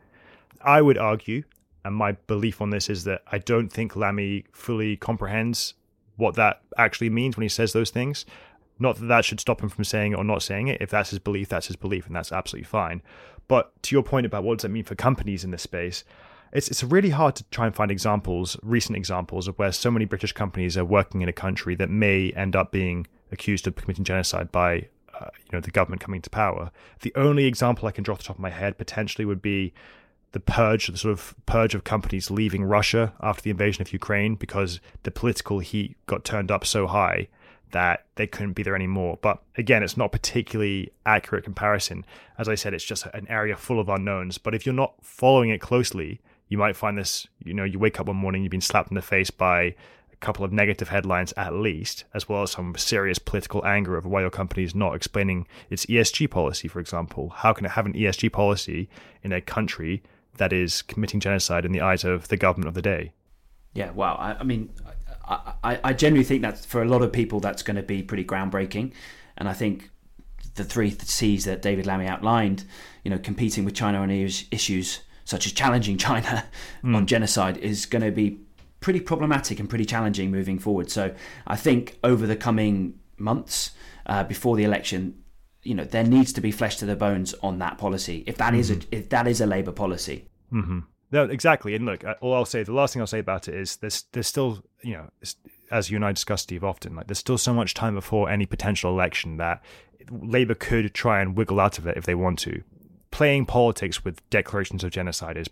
I 0.62 0.82
would 0.82 0.98
argue, 0.98 1.42
and 1.84 1.96
my 1.96 2.12
belief 2.12 2.60
on 2.60 2.70
this 2.70 2.88
is 2.88 3.02
that 3.04 3.22
I 3.32 3.38
don't 3.38 3.72
think 3.72 3.96
Lammy 3.96 4.44
fully 4.52 4.96
comprehends 4.96 5.74
what 6.14 6.36
that 6.36 6.62
actually 6.76 7.10
means 7.10 7.36
when 7.36 7.42
he 7.42 7.48
says 7.48 7.72
those 7.72 7.90
things. 7.90 8.24
Not 8.78 9.00
that 9.00 9.06
that 9.06 9.24
should 9.24 9.40
stop 9.40 9.60
him 9.60 9.68
from 9.68 9.82
saying 9.82 10.12
it 10.12 10.16
or 10.16 10.22
not 10.22 10.44
saying 10.44 10.68
it. 10.68 10.80
If 10.80 10.90
that's 10.90 11.10
his 11.10 11.18
belief, 11.18 11.48
that's 11.48 11.66
his 11.66 11.74
belief, 11.74 12.06
and 12.06 12.14
that's 12.14 12.30
absolutely 12.30 12.68
fine. 12.68 13.02
But 13.48 13.82
to 13.84 13.94
your 13.94 14.02
point 14.02 14.26
about 14.26 14.44
what 14.44 14.58
does 14.58 14.62
that 14.62 14.68
mean 14.68 14.84
for 14.84 14.94
companies 14.94 15.42
in 15.42 15.50
this 15.50 15.62
space, 15.62 16.04
it's 16.52 16.68
it's 16.68 16.84
really 16.84 17.10
hard 17.10 17.34
to 17.36 17.44
try 17.44 17.66
and 17.66 17.74
find 17.74 17.90
examples, 17.90 18.56
recent 18.62 18.96
examples 18.96 19.48
of 19.48 19.58
where 19.58 19.72
so 19.72 19.90
many 19.90 20.04
British 20.04 20.32
companies 20.32 20.76
are 20.76 20.84
working 20.84 21.22
in 21.22 21.28
a 21.28 21.32
country 21.32 21.74
that 21.76 21.90
may 21.90 22.30
end 22.32 22.54
up 22.56 22.70
being 22.70 23.06
accused 23.32 23.66
of 23.66 23.76
committing 23.76 24.04
genocide 24.04 24.50
by 24.52 24.88
uh, 25.18 25.28
you 25.44 25.50
know 25.52 25.60
the 25.60 25.70
government 25.70 26.00
coming 26.00 26.22
to 26.22 26.30
power. 26.30 26.70
The 27.00 27.12
only 27.16 27.46
example 27.46 27.88
I 27.88 27.90
can 27.90 28.04
draw 28.04 28.14
off 28.14 28.20
the 28.20 28.24
top 28.24 28.36
of 28.36 28.42
my 28.42 28.50
head 28.50 28.78
potentially 28.78 29.24
would 29.24 29.42
be 29.42 29.72
the 30.32 30.40
purge, 30.40 30.88
the 30.88 30.98
sort 30.98 31.12
of 31.12 31.34
purge 31.46 31.74
of 31.74 31.84
companies 31.84 32.30
leaving 32.30 32.64
Russia 32.64 33.14
after 33.20 33.42
the 33.42 33.50
invasion 33.50 33.80
of 33.80 33.92
Ukraine 33.92 34.34
because 34.34 34.80
the 35.02 35.10
political 35.10 35.58
heat 35.58 35.96
got 36.06 36.24
turned 36.24 36.50
up 36.50 36.66
so 36.66 36.86
high 36.86 37.28
that 37.70 38.06
they 38.14 38.26
couldn't 38.26 38.54
be 38.54 38.62
there 38.62 38.74
anymore. 38.74 39.18
But 39.20 39.42
again, 39.56 39.82
it's 39.82 39.96
not 39.96 40.12
particularly 40.12 40.92
accurate 41.06 41.44
comparison. 41.44 42.04
As 42.38 42.48
I 42.48 42.54
said, 42.54 42.74
it's 42.74 42.84
just 42.84 43.06
an 43.06 43.26
area 43.28 43.56
full 43.56 43.80
of 43.80 43.88
unknowns. 43.88 44.38
But 44.38 44.54
if 44.54 44.64
you're 44.64 44.74
not 44.74 44.94
following 45.02 45.50
it 45.50 45.60
closely, 45.60 46.20
you 46.48 46.58
might 46.58 46.76
find 46.76 46.96
this, 46.96 47.26
you 47.44 47.54
know, 47.54 47.64
you 47.64 47.78
wake 47.78 48.00
up 48.00 48.06
one 48.06 48.16
morning, 48.16 48.42
you've 48.42 48.50
been 48.50 48.60
slapped 48.60 48.90
in 48.90 48.94
the 48.94 49.02
face 49.02 49.30
by 49.30 49.74
a 50.12 50.16
couple 50.20 50.44
of 50.44 50.52
negative 50.52 50.88
headlines 50.88 51.32
at 51.36 51.52
least, 51.52 52.04
as 52.14 52.28
well 52.28 52.42
as 52.42 52.52
some 52.52 52.74
serious 52.76 53.18
political 53.18 53.64
anger 53.66 53.96
over 53.96 54.08
why 54.08 54.22
your 54.22 54.30
company 54.30 54.64
is 54.64 54.74
not 54.74 54.94
explaining 54.94 55.46
its 55.70 55.86
ESG 55.86 56.30
policy, 56.30 56.68
for 56.68 56.80
example. 56.80 57.28
How 57.30 57.52
can 57.52 57.66
it 57.66 57.72
have 57.72 57.86
an 57.86 57.92
ESG 57.92 58.32
policy 58.32 58.88
in 59.22 59.32
a 59.32 59.40
country 59.40 60.02
that 60.38 60.52
is 60.52 60.82
committing 60.82 61.20
genocide 61.20 61.64
in 61.64 61.72
the 61.72 61.80
eyes 61.80 62.04
of 62.04 62.28
the 62.28 62.36
government 62.36 62.68
of 62.68 62.74
the 62.74 62.82
day? 62.82 63.12
Yeah, 63.74 63.90
wow. 63.90 64.14
I, 64.14 64.40
I 64.40 64.42
mean, 64.42 64.70
I, 65.28 65.80
I 65.84 65.92
genuinely 65.92 66.24
think 66.24 66.42
that 66.42 66.58
for 66.58 66.82
a 66.82 66.86
lot 66.86 67.02
of 67.02 67.12
people, 67.12 67.40
that's 67.40 67.62
going 67.62 67.76
to 67.76 67.82
be 67.82 68.02
pretty 68.02 68.24
groundbreaking. 68.24 68.92
And 69.36 69.48
I 69.48 69.52
think 69.52 69.90
the 70.54 70.64
three 70.64 70.90
C's 70.90 71.44
that 71.44 71.62
David 71.62 71.86
Lammy 71.86 72.06
outlined, 72.06 72.64
you 73.04 73.10
know, 73.10 73.18
competing 73.18 73.64
with 73.64 73.74
China 73.74 73.98
on 73.98 74.10
issues 74.10 75.00
such 75.24 75.46
as 75.46 75.52
challenging 75.52 75.98
China 76.08 76.46
mm. 76.82 76.96
on 76.96 77.06
genocide 77.06 77.58
is 77.58 77.86
going 77.86 78.02
to 78.02 78.10
be 78.10 78.40
pretty 78.80 79.00
problematic 79.00 79.60
and 79.60 79.68
pretty 79.68 79.84
challenging 79.84 80.30
moving 80.30 80.58
forward. 80.58 80.90
So 80.90 81.14
I 81.46 81.56
think 81.56 81.98
over 82.02 82.26
the 82.26 82.36
coming 82.36 82.98
months 83.18 83.72
uh, 84.06 84.24
before 84.24 84.56
the 84.56 84.64
election, 84.64 85.22
you 85.62 85.74
know, 85.74 85.84
there 85.84 86.04
needs 86.04 86.32
to 86.34 86.40
be 86.40 86.50
flesh 86.50 86.76
to 86.76 86.86
the 86.86 86.96
bones 86.96 87.34
on 87.42 87.58
that 87.58 87.76
policy. 87.78 88.24
If 88.26 88.38
that 88.38 88.52
mm-hmm. 88.52 88.60
is 88.60 88.70
a 88.70 88.78
if 88.90 89.08
that 89.10 89.26
is 89.26 89.40
a 89.40 89.46
Labour 89.46 89.72
policy. 89.72 90.28
Mm-hmm. 90.52 90.80
No, 91.10 91.24
exactly. 91.24 91.74
And 91.74 91.86
look, 91.86 92.04
uh, 92.04 92.14
all 92.20 92.34
I'll 92.34 92.44
say, 92.44 92.62
the 92.62 92.72
last 92.72 92.92
thing 92.92 93.00
I'll 93.00 93.06
say 93.06 93.18
about 93.18 93.48
it 93.48 93.54
is 93.54 93.76
there's 93.76 94.04
there's 94.12 94.26
still, 94.26 94.62
you 94.82 94.94
know, 94.94 95.10
as 95.70 95.90
you 95.90 95.96
and 95.96 96.04
I 96.04 96.12
discussed, 96.12 96.44
Steve, 96.44 96.64
often, 96.64 96.94
like 96.94 97.06
there's 97.06 97.18
still 97.18 97.38
so 97.38 97.54
much 97.54 97.74
time 97.74 97.94
before 97.94 98.28
any 98.30 98.46
potential 98.46 98.90
election 98.90 99.36
that 99.38 99.62
Labour 100.10 100.54
could 100.54 100.92
try 100.94 101.20
and 101.20 101.36
wiggle 101.36 101.60
out 101.60 101.78
of 101.78 101.86
it 101.86 101.96
if 101.96 102.04
they 102.04 102.14
want 102.14 102.38
to. 102.40 102.62
Playing 103.10 103.46
politics 103.46 104.04
with 104.04 104.28
declarations 104.30 104.84
of 104.84 104.90
genocide 104.90 105.36
is 105.36 105.48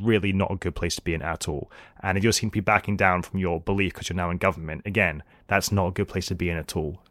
really 0.00 0.32
not 0.32 0.50
a 0.50 0.56
good 0.56 0.74
place 0.74 0.96
to 0.96 1.02
be 1.02 1.14
in 1.14 1.22
at 1.22 1.48
all. 1.48 1.70
And 2.02 2.18
if 2.18 2.24
you're 2.24 2.50
be 2.50 2.60
backing 2.60 2.96
down 2.96 3.22
from 3.22 3.38
your 3.38 3.60
belief 3.60 3.92
because 3.94 4.08
you're 4.08 4.16
now 4.16 4.30
in 4.30 4.38
government, 4.38 4.82
again, 4.84 5.22
that's 5.46 5.70
not 5.70 5.88
a 5.88 5.92
good 5.92 6.08
place 6.08 6.26
to 6.26 6.34
be 6.34 6.50
in 6.50 6.56
at 6.56 6.76
all. 6.76 7.02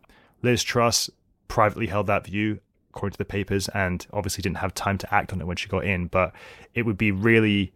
Liz 0.41 0.63
Truss 0.63 1.09
privately 1.47 1.87
held 1.87 2.07
that 2.07 2.25
view 2.25 2.59
according 2.99 3.13
to 3.13 3.17
the 3.17 3.23
papers, 3.25 3.69
and 3.69 4.05
obviously 4.11 4.41
didn't 4.41 4.57
have 4.57 4.73
time 4.73 4.97
to 4.97 5.13
act 5.13 5.31
on 5.31 5.39
it 5.39 5.47
when 5.47 5.55
she 5.55 5.69
got 5.69 5.85
in. 5.85 6.07
But 6.07 6.33
it 6.73 6.85
would 6.85 6.97
be 6.97 7.13
really 7.13 7.71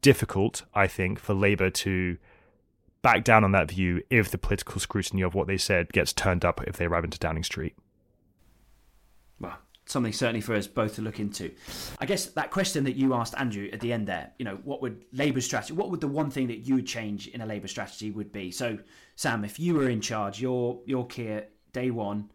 difficult, 0.00 0.62
I 0.74 0.86
think, 0.86 1.18
for 1.18 1.34
Labour 1.34 1.68
to 1.68 2.16
back 3.02 3.22
down 3.22 3.44
on 3.44 3.52
that 3.52 3.70
view 3.70 4.02
if 4.08 4.30
the 4.30 4.38
political 4.38 4.80
scrutiny 4.80 5.20
of 5.20 5.34
what 5.34 5.46
they 5.46 5.58
said 5.58 5.92
gets 5.92 6.14
turned 6.14 6.42
up 6.42 6.62
if 6.66 6.78
they 6.78 6.86
arrive 6.86 7.04
into 7.04 7.18
Downing 7.18 7.42
Street. 7.44 7.76
Well, 9.38 9.58
something 9.84 10.14
certainly 10.14 10.40
for 10.40 10.54
us 10.54 10.66
both 10.66 10.94
to 10.94 11.02
look 11.02 11.20
into. 11.20 11.50
I 12.00 12.06
guess 12.06 12.26
that 12.26 12.50
question 12.50 12.84
that 12.84 12.96
you 12.96 13.12
asked 13.12 13.34
Andrew 13.36 13.68
at 13.74 13.80
the 13.80 13.92
end 13.92 14.06
there, 14.06 14.32
you 14.38 14.46
know, 14.46 14.58
what 14.64 14.80
would 14.80 15.04
Labour's 15.12 15.44
strategy, 15.44 15.74
what 15.74 15.90
would 15.90 16.00
the 16.00 16.08
one 16.08 16.30
thing 16.30 16.46
that 16.46 16.66
you 16.66 16.76
would 16.76 16.86
change 16.86 17.28
in 17.28 17.42
a 17.42 17.46
Labour 17.46 17.68
strategy 17.68 18.10
would 18.10 18.32
be? 18.32 18.50
So, 18.50 18.78
Sam, 19.16 19.44
if 19.44 19.60
you 19.60 19.74
were 19.74 19.90
in 19.90 20.00
charge, 20.00 20.40
your 20.40 20.80
your 20.86 21.06
Keir, 21.06 21.48
day 21.74 21.90
one, 21.90 22.30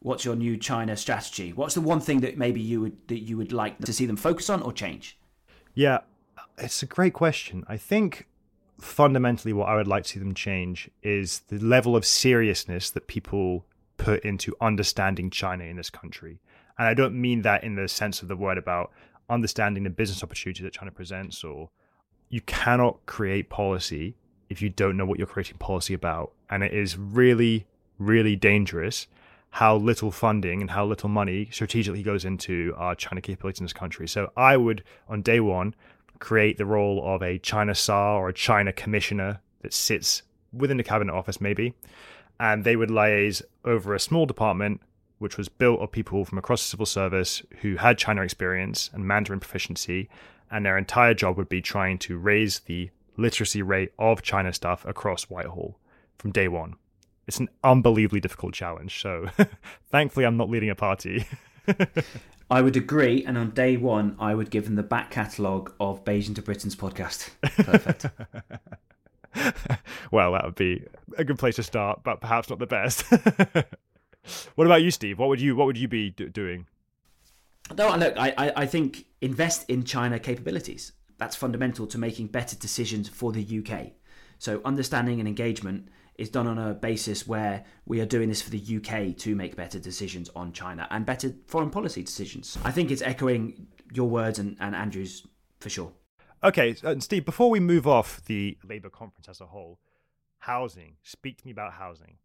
what's 0.00 0.24
your 0.24 0.36
new 0.36 0.56
China 0.56 0.96
strategy? 0.96 1.52
What's 1.52 1.74
the 1.74 1.80
one 1.80 2.00
thing 2.00 2.20
that 2.20 2.38
maybe 2.38 2.60
you 2.60 2.80
would 2.80 3.08
that 3.08 3.20
you 3.20 3.36
would 3.36 3.52
like 3.52 3.78
to 3.80 3.92
see 3.92 4.06
them 4.06 4.16
focus 4.16 4.50
on 4.50 4.62
or 4.62 4.72
change? 4.72 5.18
Yeah, 5.74 5.98
it's 6.56 6.82
a 6.82 6.86
great 6.86 7.12
question. 7.12 7.64
I 7.68 7.76
think 7.76 8.26
fundamentally 8.80 9.52
what 9.52 9.68
I 9.68 9.74
would 9.74 9.88
like 9.88 10.04
to 10.04 10.10
see 10.10 10.18
them 10.18 10.34
change 10.34 10.90
is 11.02 11.40
the 11.48 11.58
level 11.58 11.96
of 11.96 12.04
seriousness 12.04 12.90
that 12.90 13.06
people 13.06 13.64
put 13.96 14.24
into 14.24 14.54
understanding 14.60 15.30
China 15.30 15.64
in 15.64 15.76
this 15.76 15.90
country. 15.90 16.40
And 16.78 16.86
I 16.86 16.94
don't 16.94 17.20
mean 17.20 17.42
that 17.42 17.64
in 17.64 17.74
the 17.74 17.88
sense 17.88 18.22
of 18.22 18.28
the 18.28 18.36
word 18.36 18.56
about 18.56 18.92
understanding 19.28 19.82
the 19.82 19.90
business 19.90 20.22
opportunity 20.22 20.62
that 20.62 20.72
China 20.72 20.92
presents 20.92 21.42
or 21.42 21.70
you 22.28 22.40
cannot 22.42 23.04
create 23.06 23.50
policy 23.50 24.14
if 24.48 24.62
you 24.62 24.68
don't 24.68 24.96
know 24.96 25.04
what 25.04 25.18
you're 25.18 25.26
creating 25.26 25.58
policy 25.58 25.92
about. 25.92 26.32
And 26.48 26.62
it 26.62 26.72
is 26.72 26.96
really, 26.96 27.66
really 27.98 28.36
dangerous 28.36 29.08
how 29.50 29.76
little 29.76 30.10
funding 30.10 30.60
and 30.60 30.70
how 30.70 30.84
little 30.84 31.08
money 31.08 31.48
strategically 31.50 32.02
goes 32.02 32.24
into 32.24 32.74
our 32.76 32.94
China 32.94 33.20
capabilities 33.20 33.60
in 33.60 33.64
this 33.64 33.72
country. 33.72 34.06
So 34.06 34.30
I 34.36 34.56
would, 34.56 34.84
on 35.08 35.22
day 35.22 35.40
one, 35.40 35.74
create 36.18 36.58
the 36.58 36.66
role 36.66 37.02
of 37.04 37.22
a 37.22 37.38
China 37.38 37.74
tsar 37.74 38.16
or 38.16 38.28
a 38.28 38.34
China 38.34 38.72
commissioner 38.72 39.40
that 39.62 39.72
sits 39.72 40.22
within 40.52 40.76
the 40.76 40.84
cabinet 40.84 41.12
office, 41.12 41.40
maybe, 41.40 41.74
and 42.38 42.64
they 42.64 42.76
would 42.76 42.90
liaise 42.90 43.42
over 43.64 43.94
a 43.94 44.00
small 44.00 44.26
department 44.26 44.80
which 45.18 45.36
was 45.36 45.48
built 45.48 45.80
of 45.80 45.90
people 45.90 46.24
from 46.24 46.38
across 46.38 46.62
the 46.62 46.68
civil 46.68 46.86
service 46.86 47.42
who 47.62 47.76
had 47.76 47.98
China 47.98 48.22
experience 48.22 48.88
and 48.92 49.04
Mandarin 49.04 49.40
proficiency, 49.40 50.08
and 50.50 50.64
their 50.64 50.78
entire 50.78 51.14
job 51.14 51.36
would 51.36 51.48
be 51.48 51.60
trying 51.60 51.98
to 51.98 52.16
raise 52.16 52.60
the 52.60 52.90
literacy 53.16 53.60
rate 53.60 53.92
of 53.98 54.22
China 54.22 54.52
stuff 54.52 54.84
across 54.86 55.24
Whitehall 55.24 55.76
from 56.16 56.30
day 56.30 56.46
one 56.46 56.76
it's 57.28 57.38
an 57.38 57.48
unbelievably 57.62 58.20
difficult 58.20 58.54
challenge. 58.54 59.00
So 59.00 59.26
thankfully, 59.90 60.26
I'm 60.26 60.36
not 60.36 60.50
leading 60.50 60.70
a 60.70 60.74
party. 60.74 61.26
I 62.50 62.62
would 62.62 62.76
agree, 62.76 63.24
and 63.24 63.36
on 63.36 63.50
day 63.50 63.76
one, 63.76 64.16
I 64.18 64.34
would 64.34 64.50
give 64.50 64.64
them 64.64 64.74
the 64.76 64.82
back 64.82 65.10
catalogue 65.10 65.72
of 65.78 66.02
Beijing 66.04 66.34
to 66.36 66.42
Britain's 66.42 66.74
podcast. 66.74 67.28
Perfect. 67.42 68.06
well, 70.10 70.32
that 70.32 70.44
would 70.46 70.54
be 70.54 70.82
a 71.18 71.24
good 71.24 71.38
place 71.38 71.56
to 71.56 71.62
start, 71.62 72.00
but 72.02 72.22
perhaps 72.22 72.48
not 72.48 72.58
the 72.58 72.66
best. 72.66 73.02
what 74.54 74.66
about 74.66 74.80
you, 74.80 74.90
Steve? 74.90 75.18
What 75.18 75.28
would 75.28 75.42
you 75.42 75.54
What 75.54 75.66
would 75.66 75.76
you 75.76 75.88
be 75.88 76.10
do- 76.10 76.30
doing? 76.30 76.66
No, 77.76 77.94
look, 77.96 78.14
I, 78.16 78.50
I 78.56 78.64
think 78.64 79.04
invest 79.20 79.68
in 79.68 79.84
China 79.84 80.18
capabilities. 80.18 80.92
That's 81.18 81.36
fundamental 81.36 81.86
to 81.88 81.98
making 81.98 82.28
better 82.28 82.56
decisions 82.56 83.10
for 83.10 83.30
the 83.30 83.58
UK. 83.58 83.88
So 84.38 84.62
understanding 84.64 85.18
and 85.18 85.28
engagement 85.28 85.88
is 86.18 86.28
done 86.28 86.46
on 86.46 86.58
a 86.58 86.74
basis 86.74 87.26
where 87.26 87.64
we 87.86 88.00
are 88.00 88.06
doing 88.06 88.28
this 88.28 88.42
for 88.42 88.50
the 88.50 88.58
UK 88.76 89.16
to 89.16 89.34
make 89.34 89.56
better 89.56 89.78
decisions 89.78 90.28
on 90.34 90.52
China 90.52 90.86
and 90.90 91.06
better 91.06 91.32
foreign 91.46 91.70
policy 91.70 92.02
decisions. 92.02 92.58
I 92.64 92.72
think 92.72 92.90
it's 92.90 93.02
echoing 93.02 93.68
your 93.92 94.08
words 94.08 94.38
and, 94.38 94.56
and 94.60 94.74
Andrew's 94.74 95.26
for 95.60 95.70
sure. 95.70 95.92
Okay, 96.42 96.76
and 96.82 97.02
Steve, 97.02 97.24
before 97.24 97.50
we 97.50 97.60
move 97.60 97.86
off 97.86 98.22
the 98.24 98.58
Labour 98.68 98.90
conference 98.90 99.28
as 99.28 99.40
a 99.40 99.46
whole, 99.46 99.78
housing. 100.38 100.96
Speak 101.02 101.38
to 101.38 101.46
me 101.46 101.52
about 101.52 101.72
housing. 101.74 102.16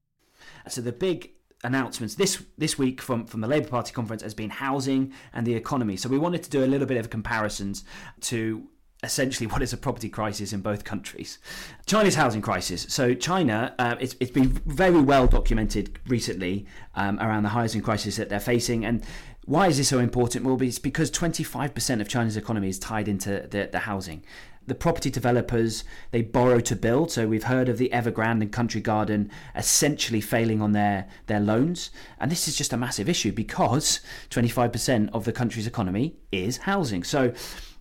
So 0.67 0.81
the 0.81 0.91
big 0.91 1.31
announcements 1.63 2.15
this 2.15 2.43
this 2.57 2.77
week 2.77 3.01
from 3.01 3.25
from 3.25 3.39
the 3.41 3.47
Labour 3.47 3.69
Party 3.69 3.93
conference 3.93 4.21
has 4.21 4.33
been 4.33 4.49
housing 4.49 5.13
and 5.33 5.47
the 5.47 5.55
economy. 5.55 5.95
So 5.97 6.09
we 6.09 6.17
wanted 6.17 6.43
to 6.43 6.49
do 6.49 6.63
a 6.63 6.67
little 6.67 6.87
bit 6.87 6.97
of 6.97 7.09
comparisons 7.09 7.83
to 8.21 8.67
essentially 9.03 9.47
what 9.47 9.61
is 9.61 9.73
a 9.73 9.77
property 9.77 10.09
crisis 10.09 10.53
in 10.53 10.61
both 10.61 10.83
countries. 10.83 11.37
China's 11.85 12.15
housing 12.15 12.41
crisis. 12.41 12.85
So 12.89 13.13
China, 13.13 13.75
uh, 13.77 13.95
it's, 13.99 14.15
it's 14.19 14.31
been 14.31 14.49
very 14.65 15.01
well 15.01 15.27
documented 15.27 15.99
recently 16.07 16.65
um, 16.95 17.19
around 17.19 17.43
the 17.43 17.49
housing 17.49 17.81
crisis 17.81 18.15
that 18.15 18.29
they're 18.29 18.39
facing, 18.39 18.85
and 18.85 19.03
why 19.45 19.67
is 19.67 19.77
this 19.77 19.89
so 19.89 19.99
important? 19.99 20.45
Well, 20.45 20.61
it's 20.61 20.79
because 20.79 21.11
25% 21.11 21.99
of 21.99 22.07
China's 22.07 22.37
economy 22.37 22.69
is 22.69 22.79
tied 22.79 23.09
into 23.09 23.45
the, 23.49 23.67
the 23.69 23.79
housing 23.79 24.23
the 24.67 24.75
property 24.75 25.09
developers 25.09 25.83
they 26.11 26.21
borrow 26.21 26.59
to 26.61 26.75
build. 26.75 27.11
So 27.11 27.27
we've 27.27 27.43
heard 27.43 27.69
of 27.69 27.77
the 27.77 27.89
Evergrande 27.89 28.41
and 28.41 28.51
Country 28.51 28.81
Garden 28.81 29.29
essentially 29.55 30.21
failing 30.21 30.61
on 30.61 30.71
their 30.71 31.07
their 31.27 31.39
loans, 31.39 31.91
and 32.19 32.31
this 32.31 32.47
is 32.47 32.55
just 32.55 32.73
a 32.73 32.77
massive 32.77 33.09
issue 33.09 33.31
because 33.31 33.99
25% 34.29 35.09
of 35.13 35.25
the 35.25 35.33
country's 35.33 35.67
economy 35.67 36.15
is 36.31 36.57
housing. 36.57 37.03
So 37.03 37.33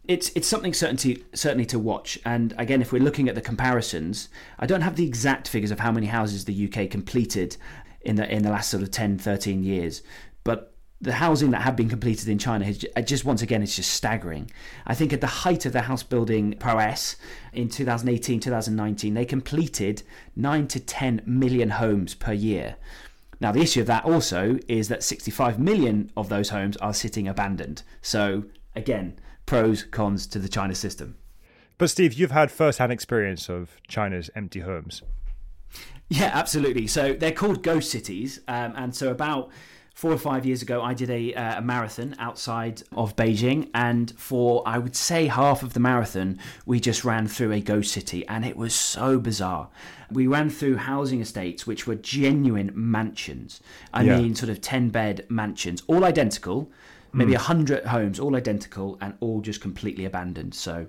it's 0.09 0.31
it's 0.35 0.49
something 0.49 0.75
certainly 0.75 1.25
certainly 1.35 1.67
to 1.67 1.79
watch. 1.79 2.19
And 2.25 2.55
again, 2.59 2.83
if 2.83 2.93
we're 2.93 3.03
looking 3.03 3.29
at 3.29 3.35
the 3.35 3.41
comparisons, 3.41 4.29
I 4.59 4.67
don't 4.67 4.81
have 4.81 4.97
the 4.97 5.07
exact 5.07 5.49
figures 5.49 5.71
of 5.71 5.81
how 5.81 5.93
many 5.93 6.07
houses 6.07 6.45
the 6.45 6.69
UK 6.69 6.91
completed 6.91 7.57
in 8.01 8.17
the 8.17 8.31
in 8.33 8.43
the 8.43 8.51
last 8.51 8.71
sort 8.71 8.83
of 8.83 8.91
10, 8.91 9.19
13 9.19 9.63
years, 9.63 10.03
but 10.45 10.73
the 11.01 11.15
housing 11.15 11.51
that 11.51 11.63
had 11.63 11.75
been 11.75 11.89
completed 11.89 12.29
in 12.29 12.39
China 12.39 12.65
has 12.65 12.85
uh, 12.97 13.03
just 13.03 13.25
once 13.25 13.43
again 13.43 13.63
it's 13.63 13.77
just 13.77 13.93
staggering. 13.93 14.51
I 14.87 14.95
think 14.95 15.13
at 15.13 15.21
the 15.21 15.27
height 15.27 15.67
of 15.67 15.73
the 15.73 15.83
house 15.83 16.05
building 16.05 16.55
prowess 16.59 17.17
in 17.53 17.69
2018 17.69 18.41
2019 18.41 19.15
they 19.15 19.25
completed 19.25 20.03
9 20.37 20.69
to 20.69 20.81
10 20.81 21.23
million 21.27 21.71
homes 21.71 22.15
per 22.15 22.33
year. 22.33 22.77
Now 23.41 23.51
the 23.51 23.61
issue 23.61 23.81
of 23.81 23.89
that 23.89 24.05
also 24.05 24.59
is 24.69 24.89
that 24.89 25.03
65 25.03 25.59
million 25.59 26.11
of 26.17 26.29
those 26.29 26.51
homes 26.51 26.77
are 26.77 26.95
sitting 26.95 27.27
abandoned. 27.27 27.83
So 28.01 28.45
again, 28.77 29.19
pros 29.47 29.85
cons 29.85 30.27
to 30.29 30.39
the 30.39 30.49
China 30.49 30.75
system. 30.75 31.17
But 31.79 31.91
Steve, 31.91 32.15
you've 32.15 32.31
had 32.31 32.51
first-hand 32.51 32.93
experience 32.93 33.49
of 33.49 33.81
China's 33.89 34.31
empty 34.35 34.61
homes. 34.61 35.03
Yeah, 36.09 36.31
absolutely. 36.33 36.87
So 36.87 37.15
they're 37.15 37.33
called 37.33 37.63
ghost 37.63 37.91
cities, 37.91 38.41
um, 38.47 38.75
and 38.77 38.95
so 38.95 39.11
about 39.11 39.51
four 39.95 40.13
or 40.13 40.19
five 40.19 40.45
years 40.47 40.63
ago, 40.63 40.83
I 40.83 40.95
did 40.95 41.11
a, 41.11 41.35
uh, 41.35 41.59
a, 41.59 41.63
marathon 41.63 42.15
outside 42.19 42.83
of 42.93 43.15
Beijing, 43.15 43.69
and 43.75 44.11
for 44.19 44.63
I 44.67 44.79
would 44.79 44.97
say 44.97 45.27
half 45.27 45.63
of 45.63 45.75
the 45.75 45.81
marathon, 45.81 46.39
we 46.67 46.81
just 46.81 47.05
ran 47.05 47.29
through 47.29 47.53
a 47.53 47.61
ghost 47.61 47.93
city, 47.93 48.27
and 48.27 48.45
it 48.45 48.57
was 48.57 48.75
so 48.75 49.19
bizarre. 49.19 49.69
We 50.11 50.27
ran 50.27 50.51
through 50.51 50.77
housing 50.79 51.21
estates, 51.21 51.67
which 51.67 51.87
were 51.87 51.95
genuine 51.95 52.73
mansions. 52.75 53.61
I 53.93 54.03
yeah. 54.03 54.19
mean, 54.19 54.35
sort 54.35 54.51
of 54.51 54.61
10 54.61 54.91
bed 54.91 55.27
mansions, 55.29 55.83
all 55.87 56.05
identical, 56.05 56.71
maybe 57.13 57.35
a 57.35 57.39
mm. 57.39 57.49
100 57.49 57.87
homes, 57.87 58.19
all 58.19 58.37
identical, 58.37 58.99
and 59.01 59.15
all 59.21 59.41
just 59.41 59.61
completely 59.61 60.05
abandoned. 60.05 60.55
So, 60.55 60.87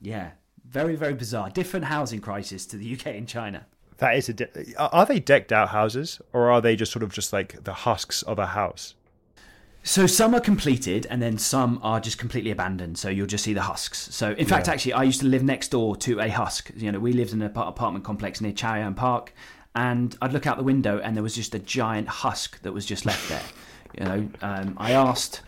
yeah, 0.00 0.30
very, 0.68 0.96
very 0.96 1.14
bizarre. 1.14 1.50
Different 1.50 1.86
housing 1.86 2.20
crisis 2.20 2.66
to 2.66 2.76
the 2.76 2.94
UK 2.94 3.06
and 3.06 3.28
China. 3.28 3.66
That 3.98 4.16
is 4.16 4.28
a. 4.28 4.32
De- 4.32 4.76
are 4.78 5.04
they 5.04 5.20
decked 5.20 5.52
out 5.52 5.68
houses, 5.68 6.20
or 6.32 6.50
are 6.50 6.60
they 6.60 6.74
just 6.74 6.90
sort 6.90 7.02
of 7.02 7.12
just 7.12 7.32
like 7.32 7.64
the 7.64 7.72
husks 7.72 8.22
of 8.22 8.38
a 8.38 8.46
house? 8.46 8.94
So 9.82 10.06
some 10.06 10.34
are 10.34 10.40
completed, 10.40 11.06
and 11.10 11.20
then 11.20 11.38
some 11.38 11.80
are 11.82 12.00
just 12.00 12.18
completely 12.18 12.50
abandoned. 12.50 12.98
So 12.98 13.08
you'll 13.08 13.26
just 13.26 13.44
see 13.44 13.54
the 13.54 13.62
husks. 13.62 14.14
So 14.14 14.32
in 14.32 14.46
fact, 14.46 14.68
actually, 14.68 14.92
I 14.94 15.02
used 15.02 15.20
to 15.20 15.26
live 15.26 15.42
next 15.42 15.68
door 15.68 15.96
to 15.96 16.20
a 16.20 16.28
husk. 16.28 16.70
You 16.76 16.92
know, 16.92 16.98
we 16.98 17.12
lived 17.12 17.32
in 17.32 17.42
an 17.42 17.50
apartment 17.54 18.04
complex 18.04 18.40
near 18.40 18.52
Chaoyang 18.52 18.96
Park, 18.96 19.34
and 19.74 20.16
I'd 20.22 20.32
look 20.32 20.46
out 20.46 20.56
the 20.56 20.64
window, 20.64 20.98
and 20.98 21.16
there 21.16 21.22
was 21.22 21.34
just 21.34 21.54
a 21.54 21.58
giant 21.58 22.08
husk 22.08 22.60
that 22.62 22.72
was 22.72 22.86
just 22.86 23.04
left 23.04 23.28
there. 23.28 23.42
You 23.98 24.04
know, 24.04 24.28
um, 24.42 24.74
I 24.78 24.92
asked 24.92 25.42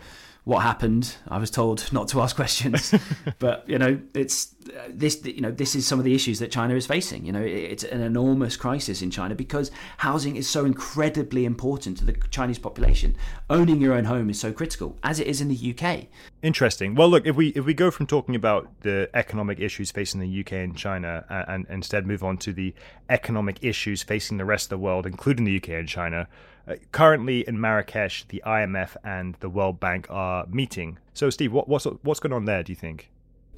what 0.45 0.59
happened. 0.59 1.15
I 1.29 1.37
was 1.37 1.49
told 1.49 1.91
not 1.93 2.09
to 2.09 2.21
ask 2.21 2.35
questions, 2.35 2.93
but 3.39 3.67
you 3.67 3.77
know, 3.77 3.99
it's 4.13 4.53
uh, 4.67 4.89
this. 4.89 5.23
You 5.23 5.41
know, 5.41 5.51
this 5.51 5.73
is 5.73 5.87
some 5.87 5.99
of 5.99 6.05
the 6.05 6.13
issues 6.13 6.39
that 6.39 6.51
China 6.51 6.75
is 6.75 6.85
facing. 6.85 7.25
You 7.25 7.31
know, 7.31 7.41
it's 7.41 7.83
an 7.83 8.01
enormous 8.01 8.57
crisis 8.57 9.01
in 9.01 9.09
China 9.09 9.35
because 9.35 9.71
housing 9.97 10.35
is 10.35 10.49
so 10.49 10.65
incredibly 10.65 11.45
important 11.45 11.97
to 11.99 12.05
the 12.05 12.13
Chinese 12.29 12.59
population. 12.59 13.15
Owning 13.49 13.79
your 13.79 13.93
own 13.93 14.05
home 14.05 14.29
is 14.29 14.39
so 14.39 14.51
critical, 14.51 14.97
as 15.03 15.19
it 15.19 15.27
is 15.27 15.39
in 15.39 15.47
the 15.47 15.75
UK. 15.75 16.07
Interesting. 16.41 16.95
Well, 16.95 17.09
look, 17.09 17.25
if 17.25 17.35
we 17.35 17.49
if 17.49 17.65
we 17.65 17.73
go 17.73 17.89
from 17.89 18.07
talking 18.07 18.35
about 18.35 18.69
the 18.81 19.09
economic 19.13 19.59
issues 19.59 19.91
facing 19.91 20.19
the 20.19 20.41
UK 20.41 20.53
and 20.53 20.75
China, 20.75 21.25
and, 21.29 21.65
and 21.69 21.75
instead 21.77 22.05
move 22.05 22.23
on 22.23 22.37
to 22.39 22.51
the 22.51 22.73
economic 23.09 23.59
issues 23.61 24.03
facing 24.03 24.37
the 24.37 24.45
rest 24.45 24.65
of 24.65 24.69
the 24.71 24.77
world, 24.79 25.05
including 25.05 25.45
the 25.45 25.55
UK 25.55 25.69
and 25.69 25.87
China. 25.87 26.27
Uh, 26.67 26.75
currently 26.91 27.45
in 27.47 27.59
Marrakesh, 27.59 28.25
the 28.29 28.41
IMF 28.45 28.95
and 29.03 29.35
the 29.41 29.49
World 29.49 29.79
Bank 29.79 30.07
are 30.09 30.45
meeting. 30.47 30.97
So, 31.13 31.29
Steve, 31.29 31.51
what, 31.51 31.67
what's 31.67 31.85
what's 32.03 32.19
going 32.19 32.33
on 32.33 32.45
there? 32.45 32.63
Do 32.63 32.71
you 32.71 32.75
think? 32.75 33.09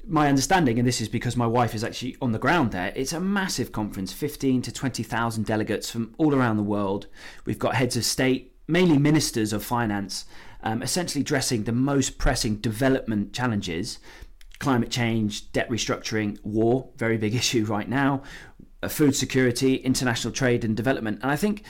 My 0.08 0.28
understanding, 0.28 0.78
and 0.78 0.86
this 0.86 1.00
is 1.00 1.08
because 1.08 1.36
my 1.36 1.46
wife 1.46 1.74
is 1.74 1.82
actually 1.82 2.16
on 2.20 2.32
the 2.32 2.38
ground 2.38 2.70
there, 2.70 2.92
it's 2.94 3.12
a 3.12 3.20
massive 3.20 3.72
conference, 3.72 4.12
fifteen 4.12 4.60
to 4.62 4.72
twenty 4.72 5.02
thousand 5.02 5.46
delegates 5.46 5.90
from 5.90 6.14
all 6.18 6.34
around 6.34 6.56
the 6.56 6.62
world. 6.64 7.06
We've 7.44 7.58
got 7.58 7.76
heads 7.76 7.96
of 7.96 8.04
state, 8.04 8.54
mainly 8.66 8.98
ministers 8.98 9.52
of 9.52 9.64
finance, 9.64 10.24
um, 10.62 10.82
essentially 10.82 11.22
addressing 11.22 11.62
the 11.64 11.72
most 11.72 12.18
pressing 12.18 12.56
development 12.56 13.32
challenges 13.32 14.00
climate 14.58 14.90
change, 14.90 15.52
debt 15.52 15.68
restructuring, 15.68 16.38
war, 16.42 16.88
very 16.96 17.16
big 17.18 17.34
issue 17.42 17.64
right 17.64 17.88
now, 17.88 18.22
food 18.88 19.14
security, 19.14 19.76
international 19.76 20.32
trade 20.32 20.64
and 20.64 20.76
development. 20.76 21.20
And 21.22 21.30
I 21.30 21.36
think 21.36 21.62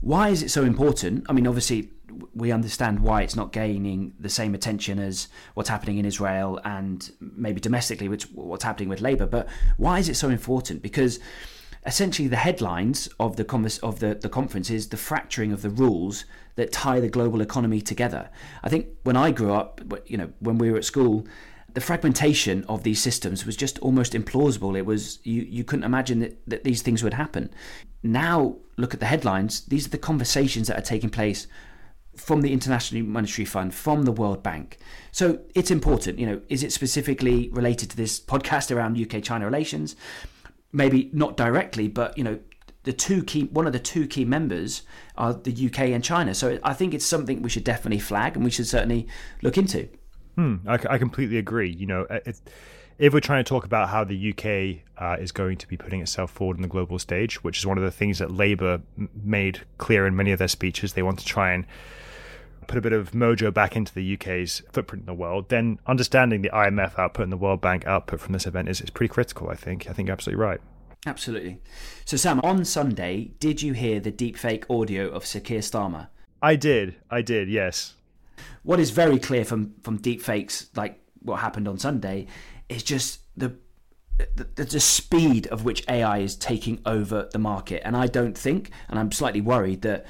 why 0.00 0.28
is 0.28 0.42
it 0.42 0.50
so 0.50 0.64
important? 0.64 1.26
I 1.28 1.32
mean, 1.32 1.46
obviously, 1.46 1.90
we 2.34 2.52
understand 2.52 3.00
why 3.00 3.22
it's 3.22 3.34
not 3.34 3.52
gaining 3.52 4.12
the 4.20 4.28
same 4.28 4.54
attention 4.54 4.98
as 4.98 5.28
what's 5.54 5.68
happening 5.68 5.98
in 5.98 6.04
Israel 6.04 6.60
and 6.64 7.10
maybe 7.20 7.60
domestically, 7.60 8.08
which 8.08 8.24
what's 8.32 8.64
happening 8.64 8.88
with 8.88 9.00
Labour. 9.00 9.26
But 9.26 9.48
why 9.78 9.98
is 9.98 10.08
it 10.08 10.16
so 10.16 10.28
important? 10.28 10.82
Because 10.82 11.18
essentially, 11.86 12.28
the 12.28 12.36
headlines 12.36 13.08
of 13.18 13.36
the 13.36 13.44
converse, 13.44 13.78
of 13.78 14.00
the, 14.00 14.14
the 14.14 14.28
conference 14.28 14.70
is 14.70 14.88
the 14.88 14.96
fracturing 14.96 15.52
of 15.52 15.62
the 15.62 15.70
rules 15.70 16.24
that 16.56 16.72
tie 16.72 17.00
the 17.00 17.08
global 17.08 17.40
economy 17.40 17.80
together. 17.80 18.30
I 18.62 18.68
think 18.68 18.86
when 19.02 19.16
I 19.16 19.30
grew 19.30 19.52
up, 19.52 19.80
you 20.06 20.16
know, 20.16 20.30
when 20.40 20.58
we 20.58 20.70
were 20.70 20.78
at 20.78 20.84
school, 20.84 21.26
the 21.74 21.80
fragmentation 21.80 22.64
of 22.68 22.84
these 22.84 23.02
systems 23.02 23.44
was 23.44 23.56
just 23.56 23.78
almost 23.80 24.12
implausible. 24.12 24.78
It 24.78 24.86
was 24.86 25.18
you, 25.24 25.42
you 25.42 25.64
couldn't 25.64 25.84
imagine 25.84 26.20
that, 26.20 26.38
that 26.46 26.64
these 26.64 26.82
things 26.82 27.02
would 27.02 27.14
happen. 27.14 27.50
Now 28.02 28.56
look 28.76 28.94
at 28.94 29.00
the 29.00 29.06
headlines. 29.06 29.62
These 29.66 29.86
are 29.86 29.90
the 29.90 29.98
conversations 29.98 30.68
that 30.68 30.78
are 30.78 30.82
taking 30.82 31.10
place 31.10 31.48
from 32.16 32.42
the 32.42 32.52
International 32.52 33.02
Monetary 33.02 33.44
Fund, 33.44 33.74
from 33.74 34.04
the 34.04 34.12
World 34.12 34.40
Bank. 34.40 34.78
So 35.10 35.40
it's 35.56 35.72
important, 35.72 36.20
you 36.20 36.26
know, 36.26 36.40
is 36.48 36.62
it 36.62 36.72
specifically 36.72 37.48
related 37.50 37.90
to 37.90 37.96
this 37.96 38.20
podcast 38.20 38.74
around 38.74 38.96
UK 38.96 39.20
China 39.20 39.44
relations? 39.44 39.96
Maybe 40.72 41.10
not 41.12 41.36
directly, 41.36 41.88
but 41.88 42.16
you 42.16 42.22
know, 42.22 42.38
the 42.84 42.92
two 42.92 43.24
key 43.24 43.44
one 43.44 43.66
of 43.66 43.72
the 43.72 43.78
two 43.80 44.06
key 44.06 44.24
members 44.24 44.82
are 45.16 45.32
the 45.32 45.66
UK 45.66 45.80
and 45.88 46.04
China. 46.04 46.34
So 46.34 46.60
I 46.62 46.72
think 46.72 46.94
it's 46.94 47.06
something 47.06 47.42
we 47.42 47.50
should 47.50 47.64
definitely 47.64 47.98
flag 47.98 48.36
and 48.36 48.44
we 48.44 48.50
should 48.50 48.68
certainly 48.68 49.08
look 49.42 49.58
into. 49.58 49.88
Hmm, 50.36 50.56
I, 50.66 50.78
I 50.90 50.98
completely 50.98 51.38
agree. 51.38 51.70
You 51.70 51.86
know, 51.86 52.06
if 52.98 53.12
we're 53.12 53.20
trying 53.20 53.42
to 53.42 53.48
talk 53.48 53.64
about 53.64 53.88
how 53.88 54.04
the 54.04 54.30
UK 54.30 54.82
uh, 54.98 55.16
is 55.20 55.32
going 55.32 55.58
to 55.58 55.68
be 55.68 55.76
putting 55.76 56.00
itself 56.00 56.30
forward 56.30 56.56
in 56.56 56.62
the 56.62 56.68
global 56.68 56.98
stage, 56.98 57.42
which 57.42 57.58
is 57.58 57.66
one 57.66 57.78
of 57.78 57.84
the 57.84 57.90
things 57.90 58.18
that 58.18 58.30
Labour 58.30 58.80
made 59.22 59.62
clear 59.78 60.06
in 60.06 60.14
many 60.14 60.32
of 60.32 60.38
their 60.38 60.48
speeches, 60.48 60.92
they 60.92 61.02
want 61.02 61.18
to 61.18 61.24
try 61.24 61.52
and 61.52 61.66
put 62.66 62.78
a 62.78 62.80
bit 62.80 62.92
of 62.92 63.10
mojo 63.10 63.52
back 63.52 63.76
into 63.76 63.92
the 63.92 64.14
UK's 64.14 64.62
footprint 64.72 65.02
in 65.02 65.06
the 65.06 65.14
world, 65.14 65.48
then 65.50 65.78
understanding 65.86 66.42
the 66.42 66.50
IMF 66.50 66.98
output 66.98 67.24
and 67.24 67.32
the 67.32 67.36
World 67.36 67.60
Bank 67.60 67.86
output 67.86 68.20
from 68.20 68.32
this 68.32 68.46
event 68.46 68.68
is, 68.68 68.80
is 68.80 68.90
pretty 68.90 69.12
critical, 69.12 69.50
I 69.50 69.54
think. 69.54 69.88
I 69.88 69.92
think 69.92 70.06
you're 70.06 70.14
absolutely 70.14 70.42
right. 70.42 70.60
Absolutely. 71.06 71.60
So, 72.06 72.16
Sam, 72.16 72.40
on 72.40 72.64
Sunday, 72.64 73.32
did 73.38 73.60
you 73.60 73.74
hear 73.74 74.00
the 74.00 74.12
deepfake 74.12 74.64
audio 74.70 75.08
of 75.08 75.26
Sir 75.26 75.40
Keir 75.40 75.60
Starmer? 75.60 76.08
I 76.40 76.56
did. 76.56 76.96
I 77.10 77.20
did, 77.20 77.50
yes 77.50 77.94
what 78.62 78.80
is 78.80 78.90
very 78.90 79.18
clear 79.18 79.44
from 79.44 79.74
from 79.82 79.98
deep 79.98 80.22
fakes, 80.22 80.70
like 80.74 81.00
what 81.20 81.36
happened 81.36 81.68
on 81.68 81.78
Sunday, 81.78 82.26
is 82.68 82.82
just 82.82 83.20
the 83.36 83.56
the, 84.36 84.64
the, 84.64 84.80
speed 84.80 85.48
of 85.48 85.64
which 85.64 85.84
AI 85.88 86.18
is 86.18 86.36
taking 86.36 86.80
over 86.86 87.28
the 87.32 87.38
market. 87.38 87.82
And 87.84 87.96
I 87.96 88.06
don't 88.06 88.38
think, 88.38 88.70
and 88.88 88.96
I'm 88.96 89.10
slightly 89.10 89.40
worried 89.40 89.82
that 89.82 90.06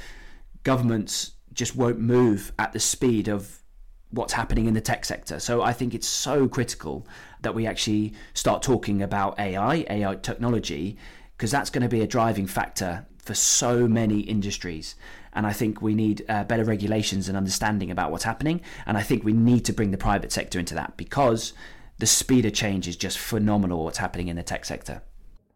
governments 0.62 1.32
just 1.54 1.74
won't 1.74 1.98
move 1.98 2.52
at 2.58 2.74
the 2.74 2.80
speed 2.80 3.28
of 3.28 3.62
what's 4.10 4.32
happening 4.32 4.66
in 4.66 4.74
the 4.74 4.80
tech 4.80 5.04
sector. 5.04 5.40
So 5.40 5.62
I 5.62 5.72
think 5.72 5.94
it's 5.94 6.06
so 6.06 6.48
critical 6.48 7.06
that 7.40 7.54
we 7.54 7.66
actually 7.66 8.12
start 8.34 8.62
talking 8.62 9.02
about 9.02 9.38
AI, 9.38 9.87
AI 9.88 10.16
technology, 10.16 10.98
because 11.37 11.50
that's 11.50 11.70
going 11.70 11.82
to 11.82 11.88
be 11.88 12.00
a 12.00 12.06
driving 12.06 12.46
factor 12.46 13.06
for 13.18 13.34
so 13.34 13.88
many 13.88 14.20
industries. 14.20 14.94
And 15.35 15.47
I 15.47 15.53
think 15.53 15.83
we 15.83 15.94
need 15.94 16.25
uh, 16.29 16.44
better 16.44 16.64
regulations 16.64 17.29
and 17.29 17.37
understanding 17.37 17.90
about 17.90 18.11
what's 18.11 18.25
happening. 18.25 18.61
And 18.87 18.97
I 18.97 19.03
think 19.03 19.25
we 19.25 19.33
need 19.33 19.64
to 19.66 19.73
bring 19.73 19.90
the 19.90 19.99
private 19.99 20.33
sector 20.33 20.59
into 20.59 20.75
that 20.75 20.97
because 20.97 21.53
the 21.99 22.07
speed 22.07 22.44
of 22.44 22.53
change 22.53 22.88
is 22.88 22.97
just 22.97 23.18
phenomenal 23.18 23.85
what's 23.85 23.99
happening 23.99 24.29
in 24.29 24.37
the 24.37 24.42
tech 24.42 24.64
sector. 24.64 25.03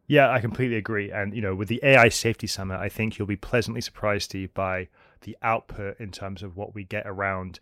Yeah, 0.07 0.31
I 0.31 0.41
completely 0.41 0.77
agree. 0.77 1.11
And, 1.13 1.35
you 1.35 1.43
know, 1.43 1.55
with 1.55 1.69
the 1.69 1.81
AI 1.83 2.09
Safety 2.09 2.47
Summit, 2.47 2.79
I 2.79 2.89
think 2.89 3.19
you'll 3.19 3.29
be 3.29 3.37
pleasantly 3.37 3.83
surprised, 3.83 4.35
by 4.55 4.89
the 5.23 5.37
output 5.43 6.01
in 6.01 6.11
terms 6.11 6.43
of 6.43 6.57
what 6.57 6.75
we 6.75 6.85
get 6.85 7.07
around 7.07 7.61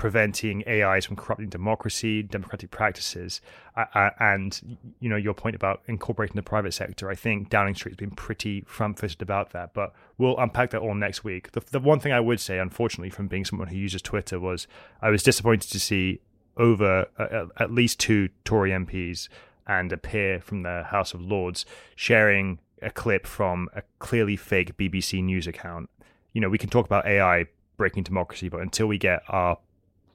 preventing 0.00 0.66
AIs 0.66 1.04
from 1.04 1.14
corrupting 1.14 1.50
democracy, 1.50 2.22
democratic 2.22 2.70
practices, 2.70 3.42
uh, 3.76 4.08
and 4.18 4.78
you 4.98 5.10
know 5.10 5.16
your 5.16 5.34
point 5.34 5.54
about 5.54 5.82
incorporating 5.88 6.36
the 6.36 6.42
private 6.42 6.72
sector. 6.72 7.10
I 7.10 7.14
think 7.14 7.50
Downing 7.50 7.74
Street 7.74 7.92
has 7.92 7.96
been 7.98 8.12
pretty 8.12 8.62
front-footed 8.62 9.20
about 9.20 9.50
that, 9.50 9.74
but 9.74 9.92
we'll 10.16 10.38
unpack 10.38 10.70
that 10.70 10.80
all 10.80 10.94
next 10.94 11.22
week. 11.22 11.52
The, 11.52 11.60
the 11.70 11.80
one 11.80 12.00
thing 12.00 12.12
I 12.12 12.20
would 12.20 12.40
say, 12.40 12.58
unfortunately, 12.58 13.10
from 13.10 13.28
being 13.28 13.44
someone 13.44 13.68
who 13.68 13.76
uses 13.76 14.00
Twitter, 14.00 14.40
was 14.40 14.66
I 15.02 15.10
was 15.10 15.22
disappointed 15.22 15.70
to 15.70 15.78
see 15.78 16.20
over 16.56 17.06
uh, 17.18 17.48
at 17.58 17.70
least 17.70 18.00
two 18.00 18.30
Tory 18.46 18.70
MPs 18.70 19.28
and 19.66 19.92
a 19.92 19.98
peer 19.98 20.40
from 20.40 20.62
the 20.62 20.84
House 20.84 21.12
of 21.12 21.20
Lords 21.20 21.66
sharing 21.94 22.58
a 22.80 22.88
clip 22.88 23.26
from 23.26 23.68
a 23.76 23.82
clearly 23.98 24.36
fake 24.36 24.78
BBC 24.78 25.22
News 25.22 25.46
account. 25.46 25.90
You 26.32 26.40
know, 26.40 26.48
we 26.48 26.56
can 26.56 26.70
talk 26.70 26.86
about 26.86 27.04
AI 27.04 27.48
breaking 27.76 28.04
democracy, 28.04 28.48
but 28.48 28.62
until 28.62 28.86
we 28.86 28.96
get 28.96 29.20
our 29.28 29.58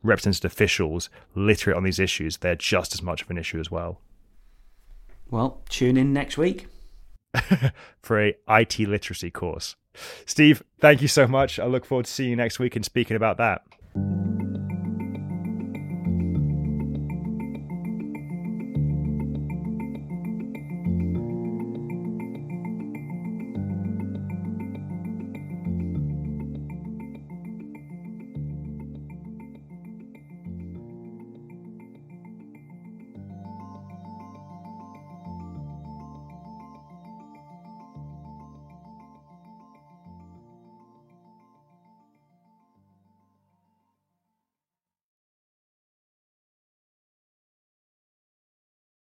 represented 0.06 0.46
officials 0.46 1.10
literate 1.34 1.76
on 1.76 1.84
these 1.84 2.00
issues, 2.00 2.38
they're 2.38 2.56
just 2.56 2.94
as 2.94 3.02
much 3.02 3.22
of 3.22 3.30
an 3.30 3.38
issue 3.38 3.60
as 3.60 3.72
well. 3.72 4.02
Well, 5.30 5.62
tune 5.70 5.98
in 5.98 6.14
next 6.14 6.38
week 6.38 6.68
for 8.02 8.22
a 8.22 8.36
IT 8.48 8.80
literacy 8.80 9.32
course. 9.32 9.76
Steve, 10.26 10.64
thank 10.80 11.02
you 11.02 11.08
so 11.08 11.28
much. 11.28 11.60
I 11.60 11.66
look 11.66 11.86
forward 11.86 12.06
to 12.06 12.12
seeing 12.12 12.32
you 12.32 12.36
next 12.36 12.60
week 12.60 12.76
and 12.76 12.86
speaking 12.86 13.16
about 13.16 13.38
that. 13.38 13.64